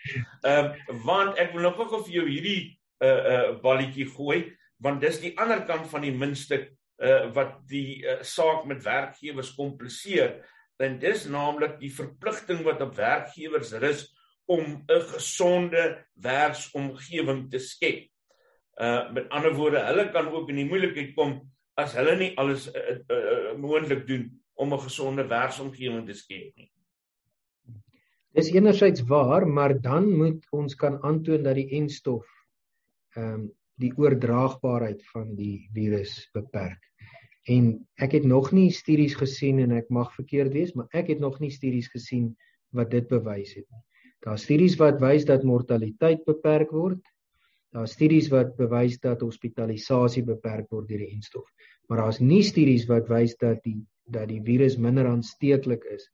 Ehm 0.43 0.73
um, 0.73 1.03
want 1.07 1.39
ek 1.39 1.55
wil 1.55 1.69
nog 1.69 1.79
gou 1.79 2.03
vir 2.07 2.21
jou 2.21 2.27
hierdie 2.29 2.61
'n 3.01 3.07
uh, 3.07 3.33
uh, 3.33 3.61
balletjie 3.61 4.09
gooi 4.09 4.57
want 4.85 5.01
dis 5.01 5.21
die 5.21 5.33
ander 5.41 5.63
kant 5.69 5.89
van 5.91 6.05
die 6.05 6.13
muntstuk 6.13 6.69
uh, 7.01 7.29
wat 7.37 7.59
die 7.69 8.03
uh, 8.05 8.23
saak 8.25 8.67
met 8.69 8.85
werkgewers 8.85 9.55
kompliseer 9.57 10.39
en 10.83 10.99
dis 11.01 11.25
naamlik 11.33 11.79
die 11.81 11.93
verpligting 11.93 12.63
wat 12.65 12.83
op 12.85 12.97
werkgewers 12.97 13.73
rus 13.81 14.07
om 14.47 14.85
'n 14.89 15.01
gesonde 15.13 16.05
werksomgewing 16.15 17.51
te 17.51 17.59
skep. 17.59 18.09
Uh 18.77 19.13
met 19.13 19.29
ander 19.29 19.55
woorde, 19.57 19.81
hulle 19.89 20.11
kan 20.13 20.29
ook 20.29 20.49
in 20.53 20.61
die 20.61 20.69
moeilikheid 20.69 21.15
kom 21.17 21.39
as 21.81 21.95
hulle 21.97 22.17
nie 22.17 22.33
alles 22.41 22.67
uh, 22.73 22.81
uh, 22.93 23.17
uh, 23.17 23.53
moontlik 23.61 24.07
doen 24.07 24.29
om 24.55 24.73
'n 24.73 24.85
gesonde 24.89 25.27
werksomgewing 25.29 26.07
te 26.07 26.15
skep 26.15 26.57
nie. 26.57 26.71
Dis 28.37 28.53
enerzijds 28.53 29.01
waar, 29.09 29.47
maar 29.49 29.81
dan 29.81 30.11
moet 30.17 30.47
ons 30.51 30.75
kan 30.75 31.03
aantoon 31.03 31.43
dat 31.43 31.55
die 31.55 31.71
enstof 31.71 32.27
ehm 33.17 33.33
um, 33.33 33.47
die 33.77 33.93
oordraagbaarheid 33.97 35.03
van 35.13 35.35
die 35.37 35.69
virus 35.73 36.29
beperk. 36.33 36.81
En 37.47 37.87
ek 38.03 38.17
het 38.17 38.25
nog 38.25 38.51
nie 38.53 38.71
studies 38.73 39.15
gesien 39.15 39.59
en 39.63 39.75
ek 39.77 39.91
mag 39.93 40.15
verkeerd 40.15 40.53
wees, 40.53 40.73
maar 40.73 40.89
ek 40.97 41.13
het 41.13 41.21
nog 41.21 41.37
nie 41.41 41.51
studies 41.53 41.89
gesien 41.93 42.31
wat 42.75 42.91
dit 42.91 43.09
bewys 43.09 43.53
het 43.55 43.67
nie. 43.69 43.83
Daar's 44.25 44.47
studies 44.49 44.79
wat 44.81 44.99
wys 45.01 45.27
dat 45.29 45.45
mortaliteit 45.45 46.25
beperk 46.25 46.73
word. 46.75 47.03
Daar's 47.77 47.93
studies 47.93 48.31
wat 48.33 48.55
bewys 48.57 48.97
dat 49.05 49.21
hospitalisasie 49.21 50.25
beperk 50.25 50.71
word 50.73 50.89
deur 50.89 51.03
die 51.05 51.13
enstof. 51.13 51.45
Maar 51.89 52.07
daar's 52.07 52.23
nie 52.25 52.43
studies 52.43 52.87
wat 52.89 53.11
wys 53.13 53.37
dat 53.43 53.63
die 53.69 53.83
dat 54.07 54.29
die 54.31 54.41
virus 54.47 54.77
minder 54.79 55.09
aansteeklik 55.11 55.83
is 55.91 56.07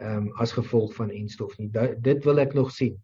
ehm 0.00 0.26
um, 0.26 0.32
as 0.40 0.52
gevolg 0.56 0.92
van 0.96 1.10
enstof 1.12 1.56
nie. 1.58 1.68
Da, 1.72 1.90
dit 1.96 2.24
wil 2.24 2.40
ek 2.40 2.54
nog 2.56 2.70
sien. 2.72 2.96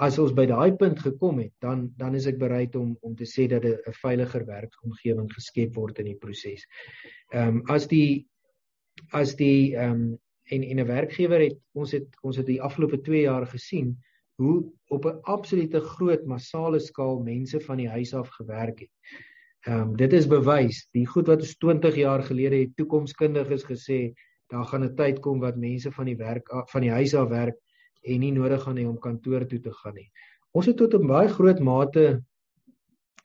As 0.00 0.18
ons 0.22 0.32
by 0.36 0.46
daai 0.48 0.76
punt 0.80 1.00
gekom 1.04 1.40
het, 1.42 1.52
dan 1.64 1.88
dan 2.00 2.14
is 2.16 2.28
ek 2.30 2.38
bereid 2.40 2.76
om 2.76 2.94
om 3.00 3.16
te 3.16 3.28
sê 3.28 3.48
dat 3.48 3.64
'n 3.64 3.96
veiliger 4.02 4.46
werksomgewing 4.46 5.28
geskep 5.32 5.74
word 5.76 5.98
in 5.98 6.12
die 6.12 6.20
proses. 6.20 6.64
Ehm 7.32 7.48
um, 7.48 7.62
as 7.68 7.88
die 7.88 8.26
as 9.12 9.34
die 9.36 9.76
ehm 9.76 9.92
um, 9.92 10.18
en 10.50 10.62
en 10.62 10.80
'n 10.80 10.86
werkgewer 10.86 11.40
het 11.40 11.58
ons 11.72 11.92
het 11.92 12.08
ons 12.22 12.36
het 12.36 12.46
die 12.46 12.62
afgelope 12.62 13.00
2 13.00 13.22
jaar 13.22 13.46
gesien 13.46 13.96
hoe 14.40 14.72
op 14.88 15.04
'n 15.06 15.20
absolute 15.22 15.80
groot 15.80 16.24
massale 16.24 16.80
skaal 16.80 17.20
mense 17.22 17.60
van 17.60 17.76
die 17.76 17.88
huis 17.88 18.14
af 18.14 18.28
gewerk 18.28 18.80
het. 18.80 18.92
Ehm 19.68 19.80
um, 19.80 19.96
dit 19.96 20.12
is 20.12 20.26
bewys, 20.26 20.88
die 20.96 21.06
goed 21.06 21.26
wat 21.28 21.44
ons 21.44 21.56
20 21.56 21.96
jaar 21.96 22.22
gelede 22.22 22.56
het 22.62 22.76
toekomskundiges 22.76 23.64
gesê 23.68 24.12
daar 24.48 24.64
gaan 24.64 24.84
'n 24.84 24.96
tyd 24.96 25.20
kom 25.20 25.40
wat 25.40 25.56
mense 25.56 25.92
van 25.92 26.06
die 26.06 26.16
werk 26.16 26.48
van 26.72 26.80
die 26.80 26.90
huis 26.90 27.14
af 27.14 27.28
werk 27.28 27.58
en 28.02 28.20
nie 28.20 28.32
nodig 28.32 28.62
gaan 28.62 28.78
hê 28.78 28.86
om 28.88 28.98
kantoor 28.98 29.46
toe 29.46 29.60
te 29.60 29.72
gaan 29.72 29.94
nie. 29.94 30.10
Ons 30.52 30.66
het 30.66 30.76
tot 30.76 30.94
'n 30.94 31.06
baie 31.06 31.28
groot 31.28 31.60
mate 31.60 32.22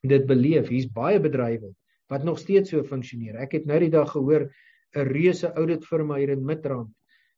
dit 0.01 0.25
beleef. 0.25 0.67
Hier's 0.67 0.91
baie 0.91 1.19
bedrywe 1.19 1.73
wat 2.07 2.23
nog 2.23 2.39
steeds 2.39 2.69
so 2.69 2.83
funksioneer. 2.83 3.35
Ek 3.35 3.51
het 3.51 3.65
nou 3.65 3.79
die 3.79 3.89
dag 3.89 4.11
gehoor 4.11 4.51
'n 4.95 5.07
reuse 5.07 5.53
audit 5.53 5.85
firma 5.85 6.15
hier 6.15 6.29
in 6.29 6.45
Midrand 6.45 6.91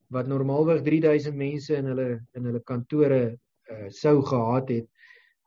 wat 0.10 0.28
normaalweg 0.28 0.82
3000 0.82 1.36
mense 1.36 1.76
in 1.76 1.86
hulle 1.86 2.20
in 2.34 2.46
hulle 2.46 2.64
kantore 2.64 3.38
uh, 3.72 3.88
sou 3.90 4.22
gehad 4.26 4.70
het. 4.70 4.88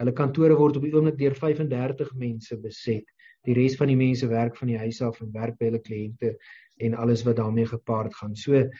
Hulle 0.00 0.12
kantore 0.16 0.56
word 0.56 0.76
op 0.76 0.86
die 0.86 0.94
oomblik 0.94 1.18
deur 1.18 1.34
35 1.36 2.14
mense 2.16 2.56
beset. 2.60 3.04
Die 3.44 3.54
res 3.56 3.76
van 3.76 3.88
die 3.88 3.98
mense 4.00 4.28
werk 4.28 4.56
van 4.56 4.68
die 4.72 4.78
huis 4.80 5.00
af 5.04 5.20
en 5.20 5.32
werk 5.32 5.58
by 5.58 5.70
hulle 5.70 5.82
kliënte 5.84 6.34
en 6.80 6.94
alles 6.94 7.24
wat 7.24 7.36
daarmee 7.36 7.68
gepaard 7.68 8.14
gaan. 8.14 8.36
So 8.36 8.56
ehm 8.56 8.70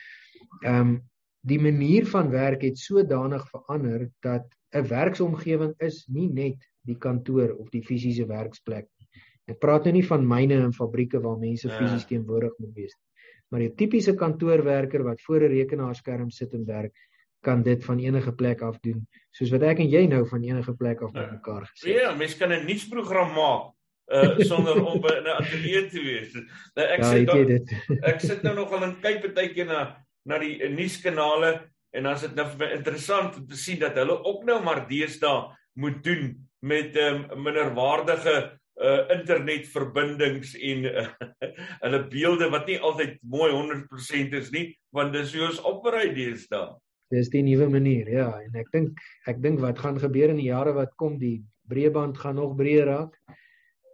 um, 0.65 0.99
die 1.41 1.57
manier 1.57 2.05
van 2.05 2.29
werk 2.29 2.61
het 2.61 2.77
sodanig 2.77 3.47
verander 3.49 4.09
dat 4.21 4.45
'n 4.77 4.87
werksomgewing 4.87 5.73
is 5.77 6.05
nie 6.07 6.27
net 6.29 6.67
die 6.85 6.97
kantoor 6.97 7.55
of 7.57 7.69
die 7.69 7.81
fisiese 7.83 8.27
werksplek 8.27 8.87
nie. 8.99 9.07
Ek 9.49 9.59
praat 9.59 9.83
nou 9.85 9.93
nie 9.93 10.05
van 10.05 10.27
myne 10.27 10.59
en 10.63 10.73
fabrieke 10.73 11.19
waar 11.19 11.39
mense 11.39 11.67
ja. 11.67 11.77
fisies 11.77 12.05
teenwoordig 12.05 12.53
moet 12.57 12.75
wees 12.75 12.93
nie. 12.93 13.09
Maar 13.49 13.61
'n 13.61 13.75
tipiese 13.75 14.13
kantoorwerker 14.15 15.03
wat 15.03 15.21
voor 15.21 15.41
'n 15.43 15.51
rekenaarskerm 15.51 16.29
sit 16.29 16.53
en 16.53 16.65
werk, 16.65 16.93
kan 17.41 17.63
dit 17.65 17.83
van 17.85 17.99
enige 17.99 18.33
plek 18.37 18.61
af 18.61 18.79
doen, 18.85 19.01
soos 19.35 19.51
wat 19.53 19.65
ek 19.71 19.81
en 19.83 19.89
jy 19.89 20.05
nou 20.09 20.23
van 20.29 20.43
enige 20.45 20.73
plek 20.77 21.01
af 21.01 21.13
met 21.13 21.31
mekaar 21.31 21.65
gesê. 21.69 21.95
Ja, 21.95 22.15
mens 22.15 22.37
kan 22.37 22.53
'n 22.53 22.65
nuusprogram 22.65 23.33
maak 23.33 23.71
uh 24.11 24.39
sonder 24.51 24.83
om 24.85 25.05
in 25.07 25.23
'n 25.23 25.35
ateljee 25.39 25.87
te 25.89 26.01
wees. 26.03 26.33
Nou 26.75 26.87
ek 26.87 27.03
ja, 27.03 27.09
sit 27.11 27.27
dan, 27.27 27.67
ek 28.11 28.19
sit 28.19 28.43
nou 28.43 28.55
nogal 28.55 28.83
en 28.83 28.95
kyk 29.01 29.33
baie 29.33 29.53
keer 29.53 29.65
na 29.65 29.81
na 30.25 30.37
die 30.37 30.57
nuuskanale 30.69 31.71
en 31.91 32.03
dan 32.03 32.13
is 32.13 32.21
dit 32.21 32.35
nou 32.35 32.47
vir 32.53 32.59
my 32.59 32.71
interessant 32.77 33.37
om 33.37 33.47
te 33.47 33.57
sien 33.57 33.79
dat 33.79 33.97
hulle 33.97 34.23
ook 34.23 34.43
nou 34.45 34.61
maar 34.63 34.85
deesdae 34.87 35.49
moet 35.73 36.03
doen 36.03 36.35
met 36.59 36.95
um, 36.97 37.25
minderwaardige 37.43 38.35
uh 38.81 39.01
internetverbindings 39.13 40.53
en 40.55 40.85
uh, 40.89 41.07
hulle 41.83 41.99
beelde 42.09 42.49
wat 42.49 42.69
nie 42.69 42.79
altyd 42.79 43.17
mooi 43.21 43.51
100% 43.51 44.37
is 44.39 44.51
nie 44.51 44.67
want 44.95 45.13
dis 45.13 45.33
hoe 45.35 45.47
ons 45.49 45.63
operate 45.67 46.15
deesdae. 46.15 46.71
Dis 47.11 47.29
die 47.29 47.43
nuwe 47.43 47.67
manier, 47.69 48.07
ja, 48.07 48.29
en 48.39 48.55
ek 48.55 48.71
dink 48.71 49.01
ek 49.27 49.41
dink 49.43 49.59
wat 49.59 49.79
gaan 49.83 49.99
gebeur 49.99 50.31
in 50.31 50.39
die 50.39 50.47
jare 50.47 50.71
wat 50.77 50.93
kom, 50.99 51.17
die 51.19 51.41
breëband 51.71 52.17
gaan 52.17 52.39
nog 52.39 52.55
breër 52.59 52.87
raak 52.87 53.19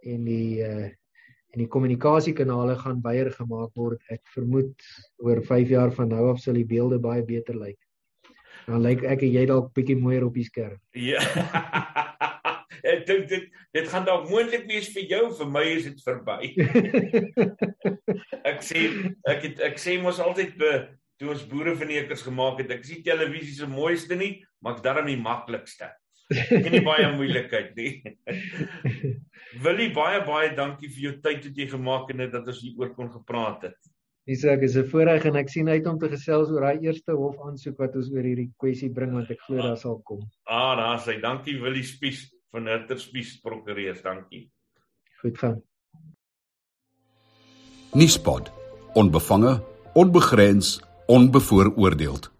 en 0.06 0.24
die 0.28 0.62
uh 0.62 0.88
en 1.48 1.62
die 1.62 1.70
kommunikasiekanale 1.72 2.74
gaan 2.76 2.98
baie 3.00 3.24
gemaak 3.32 3.70
word. 3.78 4.02
Ek 4.12 4.20
vermoed 4.34 4.74
oor 5.24 5.40
5 5.42 5.70
jaar 5.72 5.92
van 5.96 6.10
nou 6.12 6.26
af 6.28 6.42
sal 6.42 6.58
die 6.60 6.66
beelde 6.68 6.98
baie 7.00 7.24
beter 7.24 7.56
lyk. 7.56 7.78
Dan 8.66 8.82
lyk 8.84 9.04
ek 9.08 9.24
en 9.24 9.32
jy 9.32 9.46
dalk 9.48 9.70
bietjie 9.76 9.96
mooier 9.96 10.26
op 10.26 10.36
die 10.36 10.44
skerm. 10.44 10.76
Ja. 10.92 11.22
ek 12.92 13.06
dink 13.08 13.30
dit 13.32 13.48
dit 13.74 13.88
gaan 13.88 14.04
dalk 14.06 14.28
moontlik 14.28 14.68
wees 14.68 14.92
vir 14.92 15.08
jou, 15.08 15.22
vir 15.40 15.50
my 15.56 15.64
is 15.72 15.88
dit 15.88 16.04
verby. 16.04 16.52
ek 18.52 18.62
sê 18.68 18.84
ek 19.32 19.48
het, 19.48 19.64
ek 19.72 19.80
sê 19.80 19.96
mos 20.04 20.20
altyd 20.20 20.54
be 20.60 20.72
toe 21.18 21.32
ons 21.34 21.46
boere 21.50 21.74
verneekers 21.76 22.22
gemaak 22.26 22.62
het, 22.62 22.70
ek 22.78 22.84
sien 22.86 23.02
televisie 23.02 23.56
se 23.56 23.66
mooiste 23.66 24.16
nie, 24.18 24.38
maar 24.62 24.78
ek 24.78 24.84
darm 24.84 25.10
die 25.10 25.18
maklikste. 25.20 25.90
Geen 26.28 26.72
nie 26.72 26.84
baie 26.84 27.08
moeilikheid 27.18 27.76
nie. 27.78 27.92
Willie 29.64 29.90
baie 29.96 30.20
baie 30.26 30.50
dankie 30.56 30.90
vir 30.92 31.04
jou 31.08 31.14
tyd 31.24 31.46
wat 31.48 31.62
jy 31.62 31.68
gemaak 31.70 32.10
het 32.12 32.20
en 32.20 32.34
dat 32.34 32.50
ons 32.52 32.60
hier 32.62 32.76
oor 32.80 32.92
kon 32.96 33.08
gepraat 33.12 33.70
het. 33.70 33.78
Isak 34.28 34.62
is 34.62 34.76
'n 34.76 34.84
voorreg 34.84 35.24
en 35.24 35.36
ek 35.36 35.48
sien 35.48 35.68
uit 35.68 35.86
om 35.86 35.98
te 35.98 36.08
gesels 36.08 36.50
oor 36.52 36.60
daai 36.60 36.84
eerste 36.84 37.12
hof 37.16 37.38
aansoek 37.46 37.78
wat 37.78 37.96
ons 37.96 38.10
oor 38.12 38.22
hierdie 38.22 38.50
kwessie 38.60 38.90
bring 38.92 39.14
want 39.16 39.30
ek 39.30 39.40
glo 39.40 39.56
daar 39.56 39.76
sal 39.76 40.02
kom. 40.04 40.20
Ah, 40.44 40.76
daar 40.76 41.00
sê 41.00 41.16
dankie 41.20 41.56
Willie 41.62 41.82
Spies 41.82 42.28
van 42.52 42.66
Hutter 42.66 43.00
Spies 43.00 43.40
Prokureurs, 43.40 44.02
dankie. 44.02 44.50
Goed 45.22 45.38
gaan. 45.38 45.62
Nuuspot. 47.94 48.52
Onbevange, 48.94 49.62
onbegrens, 49.94 50.80
onbevooroordeeld. 51.08 52.30